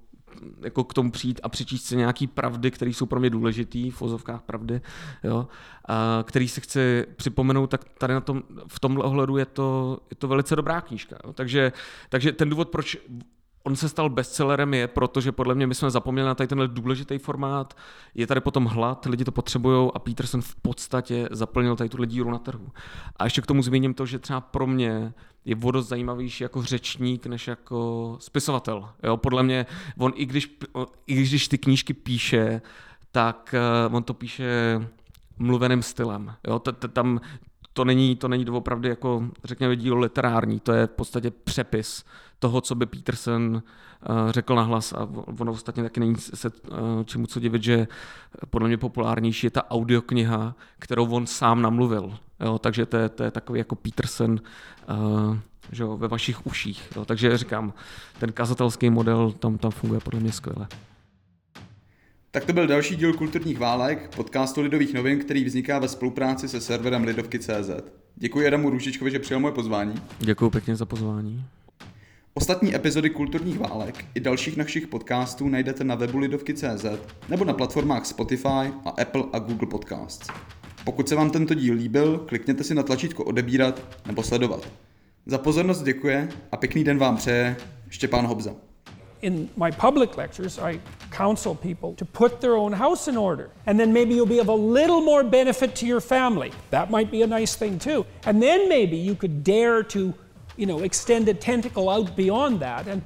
jako 0.63 0.85
k 0.85 0.95
tomu 0.95 1.11
přijít 1.11 1.41
a 1.43 1.49
přečíst 1.49 1.85
si 1.85 1.97
nějaký 1.97 2.27
pravdy, 2.27 2.71
které 2.71 2.91
jsou 2.91 3.07
pro 3.07 3.21
mě 3.21 3.31
důležitý, 3.31 3.91
v 3.91 4.01
vozovkách 4.01 4.43
pravdy, 4.43 4.81
jo, 5.25 5.49
a 5.89 6.25
který 6.27 6.49
si 6.49 6.61
chci 6.61 7.07
připomenout, 7.17 7.67
tak 7.67 7.85
tady 7.99 8.15
na 8.15 8.21
tom, 8.21 8.43
v 8.69 8.81
tomhle 8.81 9.05
ohledu 9.05 9.37
je 9.37 9.47
to, 9.47 9.99
je 10.11 10.17
to 10.17 10.29
velice 10.29 10.57
dobrá 10.57 10.81
knížka. 10.81 11.17
Jo. 11.25 11.33
Takže, 11.33 11.73
takže 12.09 12.33
ten 12.33 12.51
důvod, 12.51 12.69
proč 12.69 12.97
on 13.65 13.77
se 13.77 13.89
stal 13.89 14.11
bestsellerem 14.11 14.75
je, 14.75 14.89
protože 14.89 15.33
podle 15.33 15.55
mě 15.55 15.67
my 15.67 15.75
jsme 15.75 15.91
zapomněli 15.91 16.29
na 16.29 16.35
tady 16.35 16.47
tenhle 16.49 16.69
důležitý 16.69 17.19
formát, 17.19 17.77
je 18.15 18.27
tady 18.27 18.41
potom 18.41 18.65
hlad, 18.65 19.07
lidi 19.07 19.25
to 19.25 19.33
potřebují 19.33 19.91
a 19.95 19.99
Peterson 19.99 20.43
v 20.43 20.55
podstatě 20.55 21.29
zaplnil 21.31 21.77
tady 21.77 21.91
tuhle 21.91 22.07
díru 22.07 22.31
na 22.31 22.39
trhu. 22.39 22.69
A 23.17 23.25
ještě 23.25 23.41
k 23.41 23.47
tomu 23.47 23.63
zmíním 23.63 23.95
to, 23.95 24.07
že 24.07 24.19
třeba 24.19 24.41
pro 24.41 24.67
mě 24.67 25.13
je 25.45 25.55
vodost 25.55 25.89
zajímavější 25.89 26.43
jako 26.43 26.63
řečník, 26.63 27.27
než 27.27 27.49
jako 27.49 28.17
spisovatel. 28.21 28.89
Jo, 29.03 29.17
podle 29.17 29.43
mě, 29.43 29.67
on 29.99 30.13
i 30.15 30.27
když, 30.27 30.59
i 31.07 31.15
když 31.15 31.49
ty 31.49 31.59
knížky 31.59 31.95
píše, 31.95 32.63
tak 33.13 33.55
uh, 33.89 33.97
on 33.97 34.03
to 34.03 34.15
píše 34.15 34.81
mluveným 35.39 35.83
stylem. 35.83 36.35
Jo, 36.47 36.59
t- 36.59 36.73
t- 36.73 36.89
tam 36.89 37.21
to 37.73 37.85
není, 37.85 38.17
to 38.17 38.29
není 38.29 38.45
doopravdy 38.45 38.89
jako, 38.89 39.25
řekněme, 39.45 39.77
dílo 39.77 39.99
literární, 39.99 40.61
to 40.61 40.73
je 40.73 40.87
v 40.87 40.91
podstatě 40.91 41.31
přepis 41.31 42.05
toho, 42.39 42.61
co 42.61 42.75
by 42.75 42.87
Peterson 42.87 43.63
uh, 44.09 44.31
řekl 44.31 44.55
nahlas 44.55 44.93
a 44.93 45.09
ono 45.39 45.53
ostatně 45.53 45.83
taky 45.83 46.01
není 46.01 46.17
se 46.17 46.49
uh, 46.49 46.79
čemu 47.05 47.27
co 47.27 47.41
divit, 47.41 47.63
že 47.63 47.89
podle 48.51 48.69
mě 48.69 48.77
populárnější 48.77 49.47
je 49.47 49.51
ta 49.51 49.71
audiokniha, 49.71 50.55
kterou 50.79 51.11
on 51.11 51.27
sám 51.27 51.63
namluvil. 51.63 52.19
Jo, 52.41 52.59
takže 52.59 52.87
to 52.87 52.97
je, 52.97 53.09
to 53.09 53.23
je 53.23 53.31
takový 53.31 53.59
jako 53.59 53.75
Peterson 53.75 54.41
uh, 54.91 55.37
že 55.73 55.83
jo, 55.83 55.97
ve 55.97 56.09
vašich 56.09 56.47
uších. 56.47 56.93
Jo. 56.97 57.05
Takže 57.05 57.39
říkám, 57.39 57.73
ten 58.19 58.33
kazatelský 58.33 58.91
model 58.91 59.33
tam, 59.33 59.59
tam 59.59 59.71
funguje 59.71 60.01
podle 60.01 60.21
mě 60.21 60.33
skvěle. 60.33 60.67
Tak 62.33 62.45
to 62.45 62.53
byl 62.53 62.67
další 62.67 62.97
díl 62.97 63.13
Kulturních 63.13 63.59
válek, 63.59 64.11
podcastu 64.17 64.61
Lidových 64.61 64.95
novin, 64.95 65.19
který 65.19 65.45
vzniká 65.45 65.79
ve 65.79 65.89
spolupráci 65.89 66.49
se 66.49 66.61
serverem 66.61 67.05
Lidovky.cz. 67.05 67.71
Děkuji 68.17 68.47
Adamu 68.47 68.71
Růžičkovi, 68.71 69.11
že 69.11 69.19
přijal 69.19 69.41
moje 69.41 69.53
pozvání. 69.53 69.95
Děkuji 70.19 70.51
pěkně 70.51 70.77
za 70.77 70.87
pozvání. 70.87 71.45
Ostatní 72.35 72.75
epizody 72.75 73.11
Kulturních 73.11 73.59
válek 73.59 74.05
i 74.15 74.21
dalších 74.21 74.57
našich 74.57 74.87
podcastů 74.87 75.49
najdete 75.49 75.85
na 75.85 75.95
webu 75.95 76.19
Lidovky.cz 76.19 76.85
nebo 77.29 77.45
na 77.45 77.53
platformách 77.53 78.07
Spotify 78.07 78.73
a 78.85 78.91
Apple 78.91 79.25
a 79.33 79.39
Google 79.39 79.69
Podcasts. 79.69 80.29
Pokud 80.85 81.09
se 81.09 81.15
vám 81.15 81.31
tento 81.31 81.55
díl 81.55 81.75
líbil, 81.75 82.19
klikněte 82.19 82.65
si 82.65 82.75
na 82.75 82.83
tlačítko 82.83 83.25
odebírat 83.25 83.83
nebo 84.07 84.23
sledovat. 84.23 84.73
Za 85.27 85.39
pozornost 85.39 85.83
děkuje 85.83 86.29
a 86.53 86.57
pěkný 86.57 86.85
den 86.85 86.99
vám 86.99 87.17
přeje 87.17 87.57
Štěpán 87.89 88.27
Hobza. 88.27 88.70
In 89.23 89.51
my 89.57 89.71
public 89.71 90.17
lectures, 90.17 90.59
I 90.59 90.81
counsel 91.11 91.55
people 91.55 91.95
to 91.95 92.05
put 92.05 92.41
their 92.41 92.57
own 92.57 92.73
house 92.73 93.09
in 93.09 93.17
order. 93.17 93.51
And 93.67 93.79
then 93.79 93.93
maybe 93.93 94.15
you'll 94.15 94.27
be 94.27 94.39
of 94.39 94.49
a 94.49 94.55
little 94.55 95.01
more 95.01 95.23
benefit 95.23 95.75
to 95.77 95.87
your 95.87 96.01
family. 96.01 96.53
That 96.71 96.91
might 96.91 97.11
be 97.11 97.23
a 97.23 97.27
nice 97.27 97.55
thing 97.55 97.79
too. 97.79 98.07
And 98.25 98.43
then 98.43 98.69
maybe 98.69 98.97
you 98.97 99.15
could 99.15 99.45
dare 99.45 99.83
to, 99.85 100.15
you 100.57 100.67
know, 100.67 100.81
extend 100.81 101.29
a 101.29 101.35
tentacle 101.35 101.91
out 101.91 102.17
beyond 102.17 102.61
that 102.61 102.87
and 102.87 103.03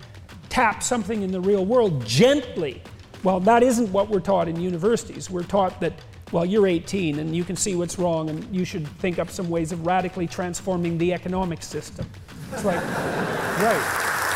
tap 0.48 0.82
something 0.82 1.22
in 1.22 1.32
the 1.32 1.40
real 1.40 1.64
world 1.64 2.04
gently. 2.06 2.82
Well, 3.22 3.40
that 3.40 3.62
isn't 3.62 3.90
what 3.90 4.08
we're 4.08 4.20
taught 4.20 4.48
in 4.48 4.60
universities. 4.60 5.30
We're 5.30 5.42
taught 5.42 5.80
that 5.80 5.94
well, 6.32 6.44
you're 6.44 6.66
18 6.66 7.20
and 7.20 7.36
you 7.36 7.44
can 7.44 7.54
see 7.54 7.76
what's 7.76 7.98
wrong 7.98 8.28
and 8.28 8.54
you 8.54 8.64
should 8.64 8.88
think 8.98 9.18
up 9.18 9.30
some 9.30 9.48
ways 9.48 9.70
of 9.70 9.86
radically 9.86 10.26
transforming 10.26 10.98
the 10.98 11.12
economic 11.12 11.62
system. 11.62 12.10
It's 12.52 12.64
like, 12.64 12.82
right. 13.60 14.33